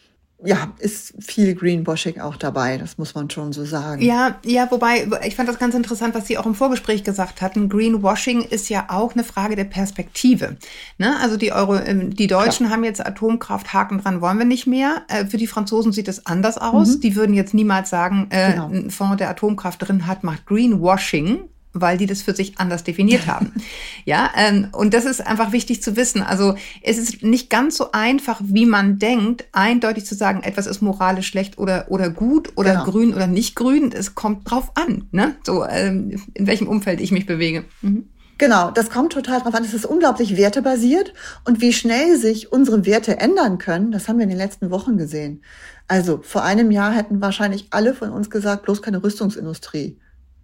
[0.45, 4.03] ja, ist viel Greenwashing auch dabei, das muss man schon so sagen.
[4.03, 7.69] Ja, ja, wobei, ich fand das ganz interessant, was Sie auch im Vorgespräch gesagt hatten.
[7.69, 10.57] Greenwashing ist ja auch eine Frage der Perspektive.
[10.99, 11.17] Ne?
[11.21, 12.77] Also die, Euro, ähm, die Deutschen Klar.
[12.77, 15.03] haben jetzt Atomkraft, Haken dran, wollen wir nicht mehr.
[15.09, 16.97] Äh, für die Franzosen sieht es anders aus.
[16.97, 17.01] Mhm.
[17.01, 18.69] Die würden jetzt niemals sagen, äh, genau.
[18.69, 23.27] ein Fonds, der Atomkraft drin hat, macht Greenwashing weil die das für sich anders definiert
[23.27, 23.53] haben.
[24.05, 26.23] ja, ähm, und das ist einfach wichtig zu wissen.
[26.23, 30.83] Also es ist nicht ganz so einfach, wie man denkt, eindeutig zu sagen, etwas ist
[30.83, 32.85] moralisch schlecht oder oder gut oder genau.
[32.85, 33.93] grün oder nicht grün.
[33.93, 35.37] Es kommt drauf an, ne?
[35.45, 37.65] So ähm, in welchem Umfeld ich mich bewege.
[37.81, 38.09] Mhm.
[38.39, 39.63] Genau, das kommt total drauf an.
[39.63, 44.25] Es ist unglaublich wertebasiert und wie schnell sich unsere Werte ändern können, das haben wir
[44.25, 45.43] in den letzten Wochen gesehen.
[45.87, 49.99] Also vor einem Jahr hätten wahrscheinlich alle von uns gesagt, bloß keine Rüstungsindustrie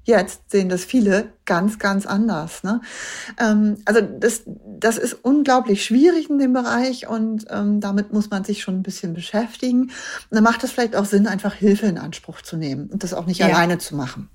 [0.09, 2.65] jetzt sehen das viele ganz, ganz anders.
[2.65, 2.81] Ne?
[3.39, 8.43] Ähm, also das, das ist unglaublich schwierig in dem Bereich und ähm, damit muss man
[8.43, 9.83] sich schon ein bisschen beschäftigen.
[9.83, 9.93] Und
[10.31, 13.27] dann macht es vielleicht auch Sinn, einfach Hilfe in Anspruch zu nehmen und das auch
[13.27, 13.47] nicht ja.
[13.47, 14.31] alleine zu machen.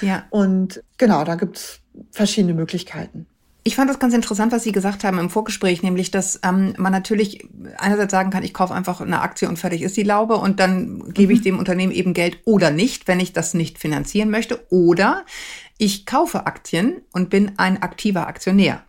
[0.00, 0.24] Ja.
[0.30, 3.26] Und genau, da gibt's verschiedene Möglichkeiten.
[3.68, 6.90] Ich fand das ganz interessant, was Sie gesagt haben im Vorgespräch, nämlich, dass ähm, man
[6.90, 10.58] natürlich einerseits sagen kann, ich kaufe einfach eine Aktie und fertig ist die Laube und
[10.58, 11.44] dann gebe ich mhm.
[11.44, 14.64] dem Unternehmen eben Geld oder nicht, wenn ich das nicht finanzieren möchte.
[14.70, 15.26] Oder
[15.76, 18.84] Ich kaufe Aktien und bin ein aktiver Aktionär.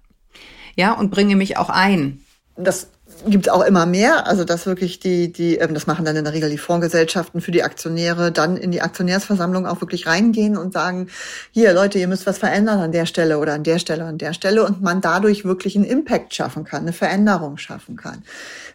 [0.78, 2.22] Ja, und bringe mich auch ein.
[2.56, 2.90] Das
[3.28, 4.28] gibt es auch immer mehr.
[4.28, 7.52] Also dass wirklich die, die, ähm, das machen dann in der Regel die Fondsgesellschaften für
[7.52, 11.08] die Aktionäre, dann in die Aktionärsversammlung auch wirklich reingehen und sagen,
[11.52, 14.34] hier Leute, ihr müsst was verändern an der Stelle oder an der Stelle, an der
[14.34, 18.24] Stelle und man dadurch wirklich einen Impact schaffen kann, eine Veränderung schaffen kann.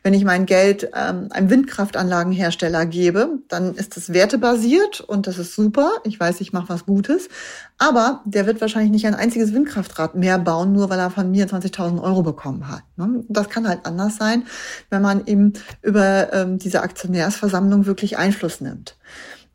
[0.02, 5.54] Wenn ich mein Geld ähm, einem Windkraftanlagenhersteller gebe, dann ist das wertebasiert und das ist
[5.54, 5.90] super.
[6.04, 7.28] Ich weiß, ich mache was Gutes.
[7.78, 11.46] Aber der wird wahrscheinlich nicht ein einziges Windkraftrad mehr bauen, nur weil er von mir
[11.46, 12.82] 20.000 Euro bekommen hat.
[12.96, 13.24] Ne?
[13.28, 14.33] Das kann halt anders sein,
[14.90, 18.96] wenn man eben über ähm, diese Aktionärsversammlung wirklich Einfluss nimmt.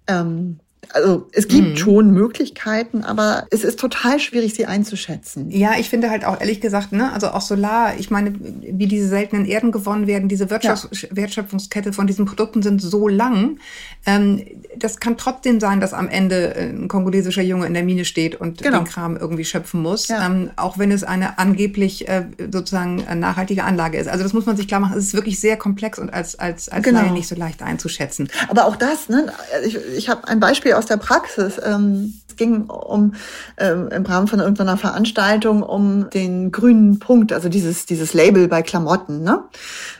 [0.07, 0.59] Ähm,
[0.93, 1.77] also es gibt mhm.
[1.77, 5.51] schon Möglichkeiten, aber es ist total schwierig, sie einzuschätzen.
[5.51, 9.07] Ja, ich finde halt auch ehrlich gesagt, ne, also auch Solar, ich meine, wie diese
[9.07, 11.09] seltenen Erden gewonnen werden, diese Wirtschafts ja.
[11.11, 13.59] Wertschöpfungskette von diesen Produkten sind so lang.
[14.05, 14.43] Ähm,
[14.77, 18.35] das kann trotzdem sein, dass am Ende äh, ein kongolesischer Junge in der Mine steht
[18.39, 18.79] und genau.
[18.79, 20.25] den Kram irgendwie schöpfen muss, ja.
[20.25, 24.07] ähm, auch wenn es eine angeblich äh, sozusagen nachhaltige Anlage ist.
[24.07, 24.97] Also das muss man sich klar machen.
[24.97, 27.11] Es ist wirklich sehr komplex und als als als genau.
[27.11, 28.29] nicht so leicht einzuschätzen.
[28.47, 29.31] Aber auch das, ne,
[29.65, 31.59] ich, ich habe ein Beispiel aus der Praxis.
[31.63, 33.13] Ähm, es ging um
[33.57, 38.61] ähm, im Rahmen von irgendeiner Veranstaltung um den grünen Punkt, also dieses dieses Label bei
[38.61, 39.43] Klamotten, ne?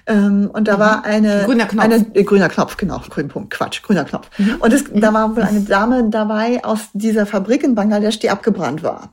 [0.08, 0.80] Ähm, und da mhm.
[0.80, 4.30] war eine grüner Knopf, eine, äh, grüner Knopf, genau, grünen Punkt, Quatsch, grüner Knopf.
[4.38, 4.56] Mhm.
[4.60, 8.82] Und es, da war wohl eine Dame dabei aus dieser Fabrik in Bangladesch, die abgebrannt
[8.82, 9.10] war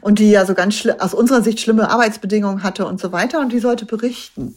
[0.00, 3.52] und die ja so ganz aus unserer Sicht schlimme Arbeitsbedingungen hatte und so weiter und
[3.52, 4.54] die sollte berichten.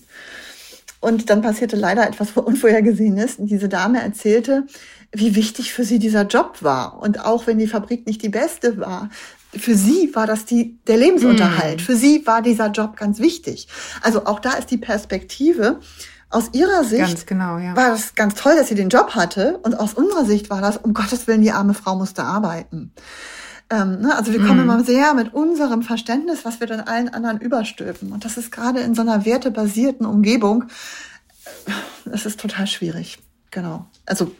[0.99, 3.37] Und dann passierte leider etwas Unvorhergesehenes.
[3.39, 4.67] Diese Dame erzählte,
[5.13, 6.99] wie wichtig für sie dieser Job war.
[6.99, 9.09] Und auch wenn die Fabrik nicht die beste war,
[9.53, 11.81] für sie war das die, der Lebensunterhalt.
[11.81, 11.83] Mm.
[11.83, 13.67] Für sie war dieser Job ganz wichtig.
[14.01, 15.79] Also auch da ist die Perspektive.
[16.29, 17.75] Aus ihrer Sicht genau, ja.
[17.75, 19.59] war das ganz toll, dass sie den Job hatte.
[19.63, 22.93] Und aus unserer Sicht war das, um Gottes Willen, die arme Frau musste arbeiten.
[23.69, 24.15] Ähm, ne?
[24.15, 24.63] Also wir kommen mm.
[24.63, 28.13] immer sehr mit unserem Verständnis, was wir dann allen anderen überstülpen.
[28.13, 30.63] Und das ist gerade in so einer wertebasierten Umgebung,
[31.65, 31.71] äh,
[32.05, 33.19] das ist total schwierig.
[33.49, 33.85] Genau.
[34.05, 34.31] Also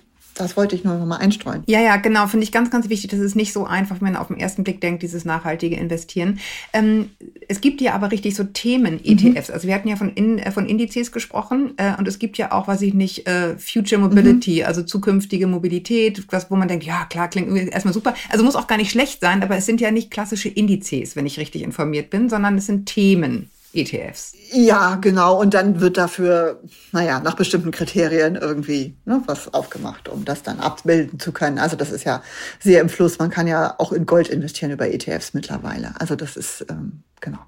[0.42, 1.64] das wollte ich nur noch mal einstreuen.
[1.68, 2.28] Ja, ja, genau.
[2.28, 3.12] Finde ich ganz, ganz wichtig.
[3.12, 6.40] Das ist nicht so einfach, wenn man auf den ersten Blick denkt, dieses nachhaltige Investieren.
[6.74, 7.12] Ähm,
[7.48, 9.50] es gibt ja aber richtig so Themen-ETFs.
[9.50, 9.54] Mhm.
[9.54, 12.52] Also wir hatten ja von, in, äh, von Indizes gesprochen äh, und es gibt ja
[12.52, 14.68] auch, weiß ich nicht, äh, Future Mobility, mhm.
[14.68, 18.14] also zukünftige Mobilität, was, wo man denkt, ja, klar, klingt erstmal super.
[18.30, 21.26] Also muss auch gar nicht schlecht sein, aber es sind ja nicht klassische Indizes, wenn
[21.26, 23.50] ich richtig informiert bin, sondern es sind Themen.
[23.74, 24.34] ETFs.
[24.52, 25.40] Ja, genau.
[25.40, 26.62] Und dann wird dafür,
[26.92, 31.58] naja, nach bestimmten Kriterien irgendwie ne, was aufgemacht, um das dann abbilden zu können.
[31.58, 32.22] Also das ist ja
[32.60, 33.20] sehr im Fluss.
[33.20, 35.94] Man kann ja auch in Gold investieren über ETFs mittlerweile.
[36.00, 37.40] Also das ist ähm, genau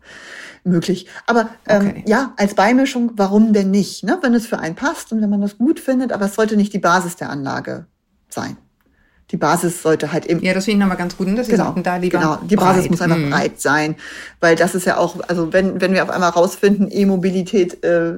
[0.64, 1.08] möglich.
[1.28, 2.04] Aber ähm, okay.
[2.08, 4.04] ja, als Beimischung, warum denn nicht?
[4.04, 4.18] Ne?
[4.22, 6.74] Wenn es für einen passt und wenn man das gut findet, aber es sollte nicht
[6.74, 7.86] die Basis der Anlage
[8.30, 8.58] sein
[9.34, 10.42] die Basis sollte halt eben.
[10.44, 12.20] Ja, das finde ich nochmal ganz gut, dass Sie genau, sagten, da lieber.
[12.20, 12.92] Genau, die Basis breit.
[12.92, 13.32] muss einfach mhm.
[13.32, 13.96] breit sein,
[14.40, 18.12] weil das ist ja auch, also wenn, wenn wir auf einmal rausfinden, E-Mobilität äh,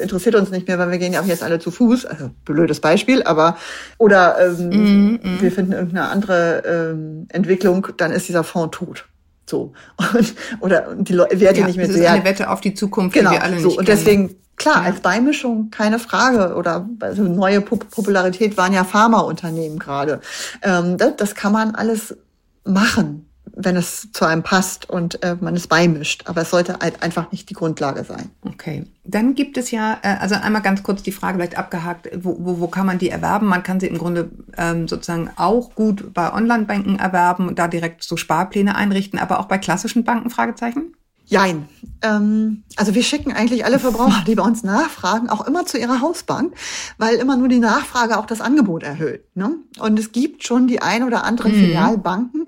[0.00, 2.78] interessiert uns nicht mehr, weil wir gehen ja auch jetzt alle zu Fuß, also blödes
[2.78, 3.56] Beispiel, aber
[3.98, 5.40] oder ähm, mhm, mhm.
[5.40, 9.06] wir finden irgendeine andere ähm, Entwicklung, dann ist dieser Fonds tot.
[9.46, 9.72] So.
[10.14, 12.04] Und, oder die Leute Werte ja, nicht mehr das sehr.
[12.04, 13.68] Das ist eine Wette auf die Zukunft, genau, die wir alle so.
[13.68, 14.82] nicht Und deswegen Klar, ja.
[14.82, 20.20] als Beimischung keine Frage oder also neue Popularität waren ja Pharmaunternehmen gerade.
[20.62, 22.16] Ähm, das, das kann man alles
[22.64, 26.22] machen, wenn es zu einem passt und äh, man es beimischt.
[26.26, 28.30] Aber es sollte halt einfach nicht die Grundlage sein.
[28.42, 28.84] Okay.
[29.04, 32.60] Dann gibt es ja, äh, also einmal ganz kurz die Frage vielleicht abgehakt, wo, wo,
[32.60, 33.46] wo kann man die erwerben?
[33.46, 38.02] Man kann sie im Grunde ähm, sozusagen auch gut bei Online-Banken erwerben und da direkt
[38.02, 40.30] so Sparpläne einrichten, aber auch bei klassischen Banken?
[40.30, 40.94] Fragezeichen?
[41.26, 41.68] Jein.
[42.02, 46.00] Ähm, also wir schicken eigentlich alle Verbraucher, die bei uns nachfragen, auch immer zu ihrer
[46.00, 46.54] Hausbank,
[46.98, 49.24] weil immer nur die Nachfrage auch das Angebot erhöht.
[49.34, 49.56] Ne?
[49.78, 51.60] Und es gibt schon die ein oder anderen mhm.
[51.60, 52.46] Filialbanken,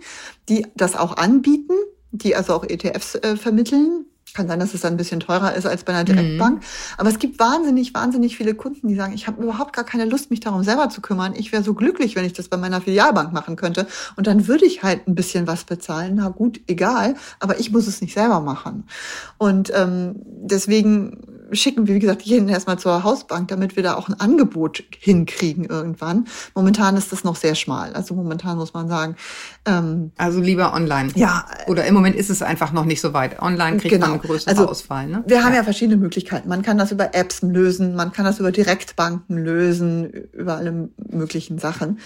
[0.49, 1.75] die das auch anbieten,
[2.11, 5.67] die also auch ETFs äh, vermitteln kann sein, dass es dann ein bisschen teurer ist
[5.67, 6.57] als bei einer Direktbank.
[6.57, 6.65] Mhm.
[6.99, 10.31] Aber es gibt wahnsinnig, wahnsinnig viele Kunden, die sagen, ich habe überhaupt gar keine Lust,
[10.31, 11.35] mich darum selber zu kümmern.
[11.37, 13.87] Ich wäre so glücklich, wenn ich das bei meiner Filialbank machen könnte.
[14.17, 16.17] Und dann würde ich halt ein bisschen was bezahlen.
[16.17, 17.15] Na gut, egal.
[17.39, 18.85] Aber ich muss es nicht selber machen.
[19.39, 21.23] Und ähm, deswegen
[21.55, 25.65] schicken wir, wie gesagt, jeden erstmal zur Hausbank, damit wir da auch ein Angebot hinkriegen
[25.65, 26.27] irgendwann.
[26.55, 27.93] Momentan ist das noch sehr schmal.
[27.95, 29.17] Also momentan muss man sagen.
[29.67, 31.11] Ähm, also lieber online.
[31.15, 31.47] Ja.
[31.67, 33.41] Oder im Moment ist es einfach noch nicht so weit.
[33.41, 34.07] Online kriegt genau.
[34.07, 35.07] man eine größere also, Auswahl.
[35.07, 35.25] Ne?
[35.27, 35.43] Wir ja.
[35.45, 36.49] haben ja verschiedene Möglichkeiten.
[36.49, 41.59] Man kann das über Apps lösen, man kann das über Direktbanken lösen, über alle möglichen
[41.59, 41.99] Sachen.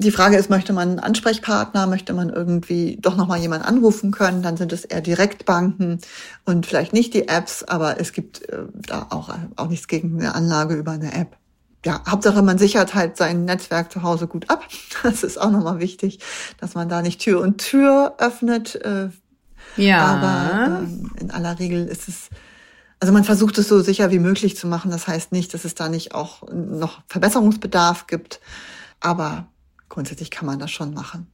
[0.00, 4.42] Die Frage ist, möchte man einen Ansprechpartner, möchte man irgendwie doch nochmal jemanden anrufen können,
[4.42, 6.00] dann sind es eher Direktbanken
[6.44, 8.64] und vielleicht nicht die Apps, aber es gibt äh,
[9.02, 11.36] auch, auch nichts gegen eine Anlage über eine App.
[11.84, 14.66] ja, Hauptsache man sichert halt sein Netzwerk zu Hause gut ab.
[15.02, 16.20] Das ist auch nochmal wichtig,
[16.58, 18.74] dass man da nicht Tür und Tür öffnet.
[18.76, 19.10] Äh,
[19.76, 20.00] ja.
[20.02, 22.30] Aber ähm, in aller Regel ist es,
[23.00, 24.90] also man versucht es so sicher wie möglich zu machen.
[24.90, 28.40] Das heißt nicht, dass es da nicht auch noch Verbesserungsbedarf gibt.
[29.00, 29.48] Aber
[29.90, 31.26] grundsätzlich kann man das schon machen.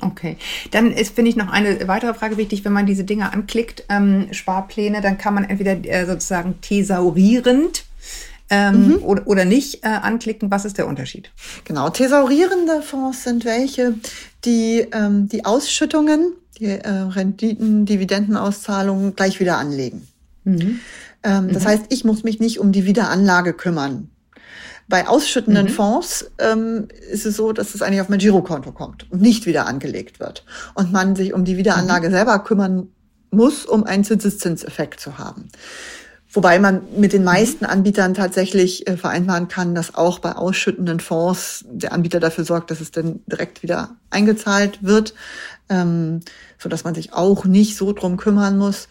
[0.00, 0.36] Okay,
[0.70, 2.64] dann ist, finde ich, noch eine weitere Frage wichtig.
[2.64, 7.84] Wenn man diese Dinge anklickt, ähm, Sparpläne, dann kann man entweder äh, sozusagen thesaurierend
[8.50, 9.02] ähm, mhm.
[9.02, 10.50] oder, oder nicht äh, anklicken.
[10.50, 11.30] Was ist der Unterschied?
[11.64, 13.94] Genau, thesaurierende Fonds sind welche,
[14.44, 20.06] die ähm, die Ausschüttungen, die äh, Renditen, Dividendenauszahlungen gleich wieder anlegen.
[20.44, 20.80] Mhm.
[21.22, 21.68] Ähm, das mhm.
[21.68, 24.10] heißt, ich muss mich nicht um die Wiederanlage kümmern.
[24.88, 25.70] Bei ausschüttenden mhm.
[25.70, 29.66] Fonds ähm, ist es so, dass es eigentlich auf mein Girokonto kommt und nicht wieder
[29.66, 30.44] angelegt wird.
[30.74, 32.12] Und man sich um die Wiederanlage mhm.
[32.12, 32.88] selber kümmern
[33.30, 35.48] muss, um einen Zinseszinseffekt zu haben.
[36.30, 41.64] Wobei man mit den meisten Anbietern tatsächlich äh, vereinbaren kann, dass auch bei ausschüttenden Fonds
[41.70, 45.14] der Anbieter dafür sorgt, dass es dann direkt wieder eingezahlt wird,
[45.70, 46.20] ähm,
[46.58, 48.88] so dass man sich auch nicht so drum kümmern muss.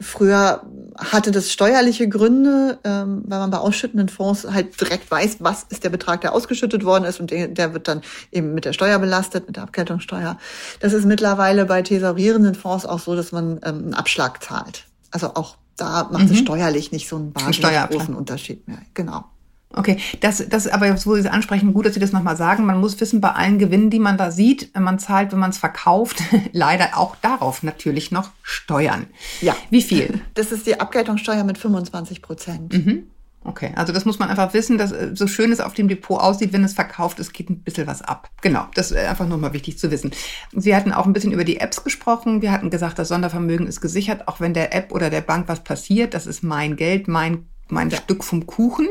[0.00, 0.62] Früher
[0.96, 5.84] hatte das steuerliche Gründe, ähm, weil man bei ausschüttenden Fonds halt direkt weiß, was ist
[5.84, 8.98] der Betrag, der ausgeschüttet worden ist und der, der wird dann eben mit der Steuer
[8.98, 10.38] belastet, mit der Abgeltungssteuer.
[10.80, 14.86] Das ist mittlerweile bei thesaurierenden Fonds auch so, dass man ähm, einen Abschlag zahlt.
[15.10, 16.32] Also auch da macht mhm.
[16.32, 18.78] es steuerlich nicht so einen wahnsinnig großen Unterschied mehr.
[18.94, 19.24] Genau.
[19.72, 22.66] Okay, das, das aber, wo Sie es ansprechen, gut, dass Sie das nochmal sagen.
[22.66, 25.58] Man muss wissen, bei allen Gewinnen, die man da sieht, man zahlt, wenn man es
[25.58, 29.06] verkauft, leider auch darauf natürlich noch Steuern.
[29.40, 29.56] Ja.
[29.70, 30.20] Wie viel?
[30.34, 32.72] Das ist die Abgeltungssteuer mit 25 Prozent.
[32.72, 33.02] Mhm.
[33.42, 36.20] Okay, also das muss man einfach wissen, dass äh, so schön es auf dem Depot
[36.20, 38.30] aussieht, wenn es verkauft ist, geht ein bisschen was ab.
[38.42, 40.12] Genau, das ist einfach nochmal wichtig zu wissen.
[40.52, 42.42] Sie hatten auch ein bisschen über die Apps gesprochen.
[42.42, 45.64] Wir hatten gesagt, das Sondervermögen ist gesichert, auch wenn der App oder der Bank was
[45.64, 46.12] passiert.
[46.12, 47.96] Das ist mein Geld, mein, mein ja.
[47.96, 48.88] Stück vom Kuchen.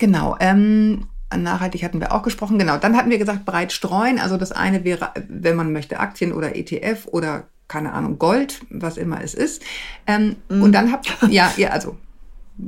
[0.00, 0.36] Genau.
[0.40, 2.58] Ähm, Nachhaltig hatten wir auch gesprochen.
[2.58, 2.76] Genau.
[2.76, 4.18] Dann hatten wir gesagt, breit streuen.
[4.18, 8.96] Also das eine wäre, wenn man möchte, Aktien oder ETF oder keine Ahnung, Gold, was
[8.96, 9.62] immer es ist.
[10.08, 10.60] Ähm, mm.
[10.60, 11.96] Und dann habt ja, ja, also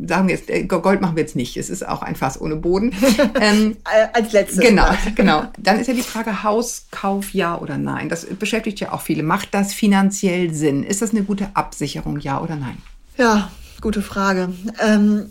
[0.06, 1.56] sagen wir jetzt, äh, Gold machen wir jetzt nicht.
[1.56, 2.94] Es ist auch ein Fass ohne Boden.
[3.40, 3.76] Ähm,
[4.12, 4.60] Als letztes.
[4.60, 5.44] Genau, genau.
[5.58, 8.08] Dann ist ja die Frage Hauskauf, ja oder nein.
[8.08, 9.24] Das beschäftigt ja auch viele.
[9.24, 10.84] Macht das finanziell Sinn?
[10.84, 12.76] Ist das eine gute Absicherung, ja oder nein?
[13.18, 14.52] Ja, gute Frage.
[14.80, 15.30] Ähm,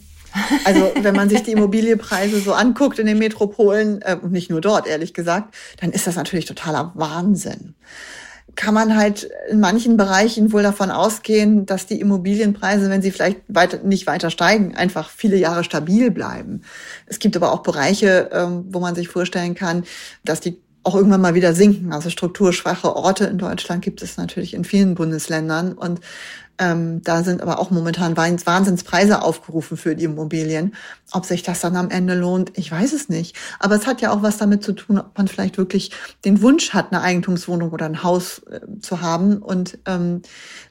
[0.65, 4.87] also wenn man sich die Immobilienpreise so anguckt in den Metropolen, äh, nicht nur dort,
[4.87, 7.75] ehrlich gesagt, dann ist das natürlich totaler Wahnsinn
[8.55, 13.41] kann man halt in manchen Bereichen wohl davon ausgehen, dass die Immobilienpreise, wenn sie vielleicht
[13.47, 16.61] weiter, nicht weiter steigen, einfach viele Jahre stabil bleiben.
[17.05, 19.83] Es gibt aber auch Bereiche, ähm, wo man sich vorstellen kann,
[20.23, 21.93] dass die auch irgendwann mal wieder sinken.
[21.93, 25.73] Also strukturschwache Orte in Deutschland gibt es natürlich in vielen Bundesländern.
[25.73, 25.99] Und
[26.57, 30.75] ähm, da sind aber auch momentan Wahnsinnspreise aufgerufen für die Immobilien.
[31.11, 33.35] Ob sich das dann am Ende lohnt, ich weiß es nicht.
[33.59, 35.91] Aber es hat ja auch was damit zu tun, ob man vielleicht wirklich
[36.25, 40.21] den Wunsch hat, eine Eigentumswohnung oder ein Haus äh, zu haben und ähm,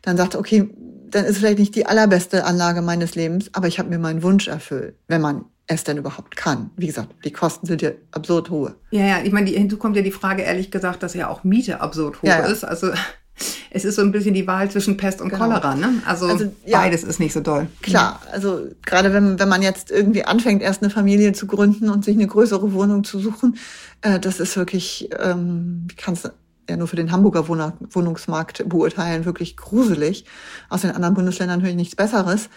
[0.02, 0.70] dann sagt, okay,
[1.10, 4.46] dann ist vielleicht nicht die allerbeste Anlage meines Lebens, aber ich habe mir meinen Wunsch
[4.46, 5.44] erfüllt, wenn man
[5.74, 6.70] es denn überhaupt kann.
[6.76, 8.74] Wie gesagt, die Kosten sind ja absurd hohe.
[8.90, 11.80] Ja, ja, ich meine, hinzu kommt ja die Frage, ehrlich gesagt, dass ja auch Miete
[11.80, 12.46] absurd hoch ja, ja.
[12.46, 12.64] ist.
[12.64, 12.90] Also
[13.70, 15.44] es ist so ein bisschen die Wahl zwischen Pest und genau.
[15.44, 16.02] Cholera, ne?
[16.04, 17.68] Also, also ja, beides ist nicht so doll.
[17.82, 22.04] Klar, also gerade wenn, wenn man jetzt irgendwie anfängt, erst eine Familie zu gründen und
[22.04, 23.56] sich eine größere Wohnung zu suchen,
[24.02, 26.28] äh, das ist wirklich, ähm, ich kann es
[26.68, 30.24] ja nur für den Hamburger Wohnungsmarkt beurteilen, wirklich gruselig.
[30.68, 32.48] Aus den anderen Bundesländern höre ich nichts Besseres.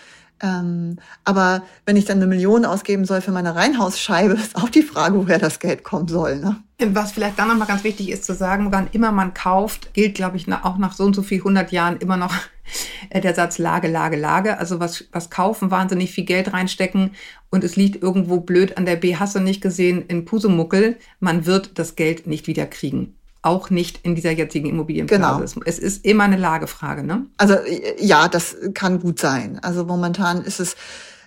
[0.41, 4.81] Ähm, aber wenn ich dann eine Million ausgeben soll für meine Reihenhausscheibe, ist auch die
[4.81, 6.37] Frage, woher das Geld kommen soll.
[6.37, 6.57] Ne?
[6.79, 10.37] Was vielleicht dann nochmal ganz wichtig ist zu sagen, wann immer man kauft, gilt, glaube
[10.37, 12.33] ich, auch nach so und so viel 100 Jahren immer noch
[13.09, 14.57] äh, der Satz Lage, Lage, Lage.
[14.57, 17.11] Also was, was kaufen, wahnsinnig viel Geld reinstecken
[17.49, 20.97] und es liegt irgendwo blöd an der B, hast du nicht gesehen, in Pusemuckel.
[21.19, 25.53] Man wird das Geld nicht wieder kriegen auch nicht in dieser jetzigen Immobilienblase.
[25.53, 25.65] Genau.
[25.65, 27.25] Es ist immer eine Lagefrage, ne?
[27.37, 27.55] Also
[27.99, 29.59] ja, das kann gut sein.
[29.61, 30.75] Also momentan ist es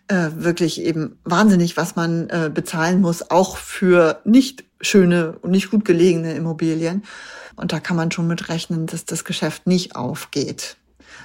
[0.08, 5.70] äh, wirklich eben wahnsinnig, was man äh, bezahlen muss, auch für nicht schöne und nicht
[5.70, 7.04] gut gelegene Immobilien.
[7.54, 10.76] Und da kann man schon mit rechnen, dass das Geschäft nicht aufgeht.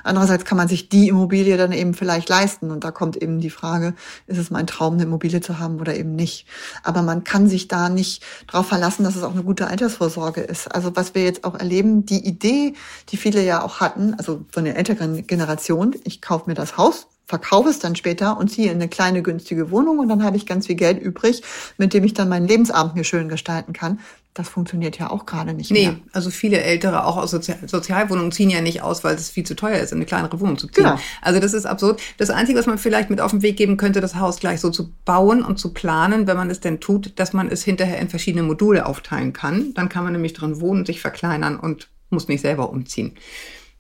[0.04, 2.72] Andererseits kann man sich die Immobilie dann eben vielleicht leisten.
[2.72, 3.94] Und da kommt eben die Frage,
[4.28, 6.48] ist es mein Traum, eine Immobilie zu haben oder eben nicht.
[6.84, 10.74] Aber man kann sich da nicht darauf verlassen, dass es auch eine gute Altersvorsorge ist.
[10.74, 12.74] Also was wir jetzt auch erleben, die Idee,
[13.10, 17.08] die viele ja auch hatten, also von der älteren Generation, ich kaufe mir das Haus,
[17.32, 20.46] verkaufe es dann später und ziehe in eine kleine günstige Wohnung und dann habe ich
[20.46, 21.42] ganz viel Geld übrig,
[21.78, 24.00] mit dem ich dann meinen Lebensabend mir schön gestalten kann.
[24.34, 25.92] Das funktioniert ja auch gerade nicht nee, mehr.
[25.94, 29.46] Nee, also viele Ältere, auch aus Sozial Sozialwohnungen, ziehen ja nicht aus, weil es viel
[29.46, 30.86] zu teuer ist, in eine kleinere Wohnung zu ziehen.
[30.86, 31.00] Genau.
[31.22, 32.02] Also das ist absurd.
[32.18, 34.70] Das Einzige, was man vielleicht mit auf den Weg geben könnte, das Haus gleich so
[34.70, 38.10] zu bauen und zu planen, wenn man es denn tut, dass man es hinterher in
[38.10, 39.74] verschiedene Module aufteilen kann.
[39.74, 43.16] Dann kann man nämlich drin wohnen, sich verkleinern und muss nicht selber umziehen.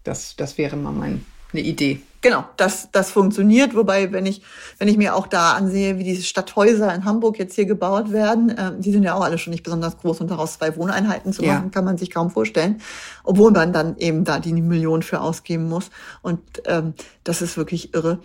[0.04, 1.24] Das, das wäre mal mein,
[1.54, 2.02] eine Idee.
[2.22, 3.76] Genau, das, das funktioniert.
[3.76, 4.44] Wobei, wenn ich,
[4.78, 8.50] wenn ich mir auch da ansehe, wie diese Stadthäuser in Hamburg jetzt hier gebaut werden,
[8.50, 11.42] äh, die sind ja auch alle schon nicht besonders groß und daraus zwei Wohneinheiten zu
[11.42, 11.70] machen, ja.
[11.72, 12.80] kann man sich kaum vorstellen.
[13.24, 15.90] Obwohl man dann eben da die Millionen für ausgeben muss.
[16.22, 16.94] Und ähm,
[17.24, 18.20] das ist wirklich irre.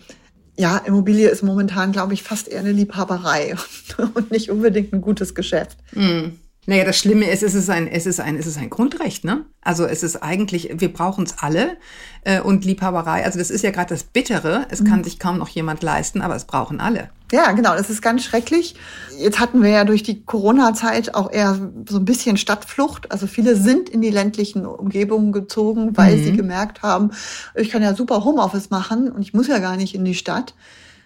[0.55, 3.55] Ja, Immobilie ist momentan, glaube ich, fast eher eine Liebhaberei
[4.13, 5.77] und nicht unbedingt ein gutes Geschäft.
[5.93, 6.29] Mm.
[6.69, 9.45] Naja, das Schlimme ist, es ist ein, es ist ein, es ist ein Grundrecht, ne?
[9.61, 11.77] Also es ist eigentlich, wir brauchen es alle
[12.25, 13.23] äh, und Liebhaberei.
[13.23, 14.65] Also das ist ja gerade das Bittere.
[14.69, 14.85] Es mhm.
[14.85, 17.09] kann sich kaum noch jemand leisten, aber es brauchen alle.
[17.31, 17.73] Ja, genau.
[17.73, 18.75] Das ist ganz schrecklich.
[19.17, 21.57] Jetzt hatten wir ja durch die Corona-Zeit auch eher
[21.87, 23.13] so ein bisschen Stadtflucht.
[23.13, 26.23] Also viele sind in die ländlichen Umgebungen gezogen, weil mhm.
[26.25, 27.11] sie gemerkt haben,
[27.55, 30.53] ich kann ja super Homeoffice machen und ich muss ja gar nicht in die Stadt.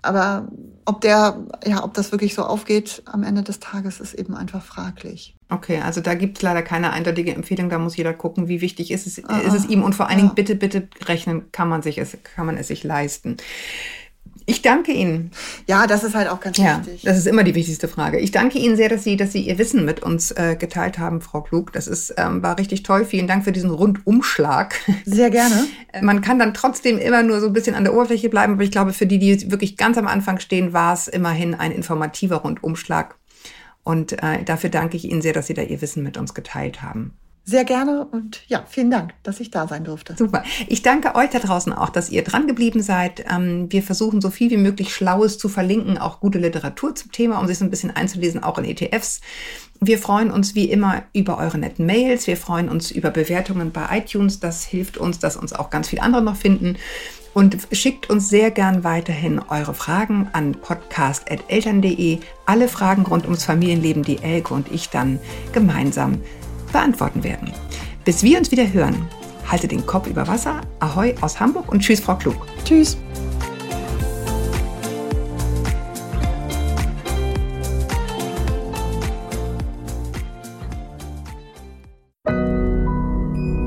[0.01, 0.47] Aber
[0.86, 4.64] ob der, ja, ob das wirklich so aufgeht am Ende des Tages, ist eben einfach
[4.64, 5.36] fraglich.
[5.52, 7.70] Okay, also da gibt es leider keine eindeutige Empfehlung.
[7.70, 10.18] Da muss jeder gucken, wie wichtig ist es, ah, ist es ihm und vor allen
[10.18, 10.34] Dingen ja.
[10.34, 13.36] bitte, bitte rechnen, kann man sich es, kann man es sich leisten.
[14.45, 15.32] Ich danke Ihnen.
[15.68, 17.04] Ja, das ist halt auch ganz ja, wichtig.
[17.04, 18.20] Das ist immer die wichtigste Frage.
[18.20, 21.22] Ich danke Ihnen sehr, dass Sie, dass Sie Ihr Wissen mit uns äh, geteilt haben,
[21.22, 21.74] Frau Klug.
[21.74, 23.06] Das ist, ähm, war richtig toll.
[23.06, 24.76] Vielen Dank für diesen Rundumschlag.
[25.06, 25.68] Sehr gerne.
[26.02, 28.72] Man kann dann trotzdem immer nur so ein bisschen an der Oberfläche bleiben, aber ich
[28.72, 33.16] glaube, für die, die wirklich ganz am Anfang stehen, war es immerhin ein informativer Rundumschlag.
[33.84, 36.82] Und äh, dafür danke ich Ihnen sehr, dass Sie da Ihr Wissen mit uns geteilt
[36.82, 37.13] haben.
[37.43, 40.15] Sehr gerne und ja, vielen Dank, dass ich da sein durfte.
[40.15, 40.43] Super.
[40.67, 43.25] Ich danke euch da draußen auch, dass ihr dran geblieben seid.
[43.32, 47.39] Ähm, wir versuchen so viel wie möglich Schlaues zu verlinken, auch gute Literatur zum Thema,
[47.39, 49.21] um sich so ein bisschen einzulesen, auch in ETFs.
[49.79, 52.27] Wir freuen uns wie immer über eure netten Mails.
[52.27, 54.39] Wir freuen uns über Bewertungen bei iTunes.
[54.39, 56.77] Das hilft uns, dass uns auch ganz viele andere noch finden
[57.34, 62.19] und schickt uns sehr gern weiterhin eure Fragen an podcast.eltern.de.
[62.45, 65.19] Alle Fragen rund ums Familienleben, die Elke und ich dann
[65.53, 66.21] gemeinsam
[66.71, 67.51] beantworten werden.
[68.05, 69.07] Bis wir uns wieder hören,
[69.47, 70.61] halte den Kopf über Wasser.
[70.79, 72.36] Ahoi aus Hamburg und tschüss, Frau Klug.
[72.65, 72.97] Tschüss.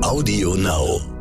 [0.01, 1.14] Audio Now.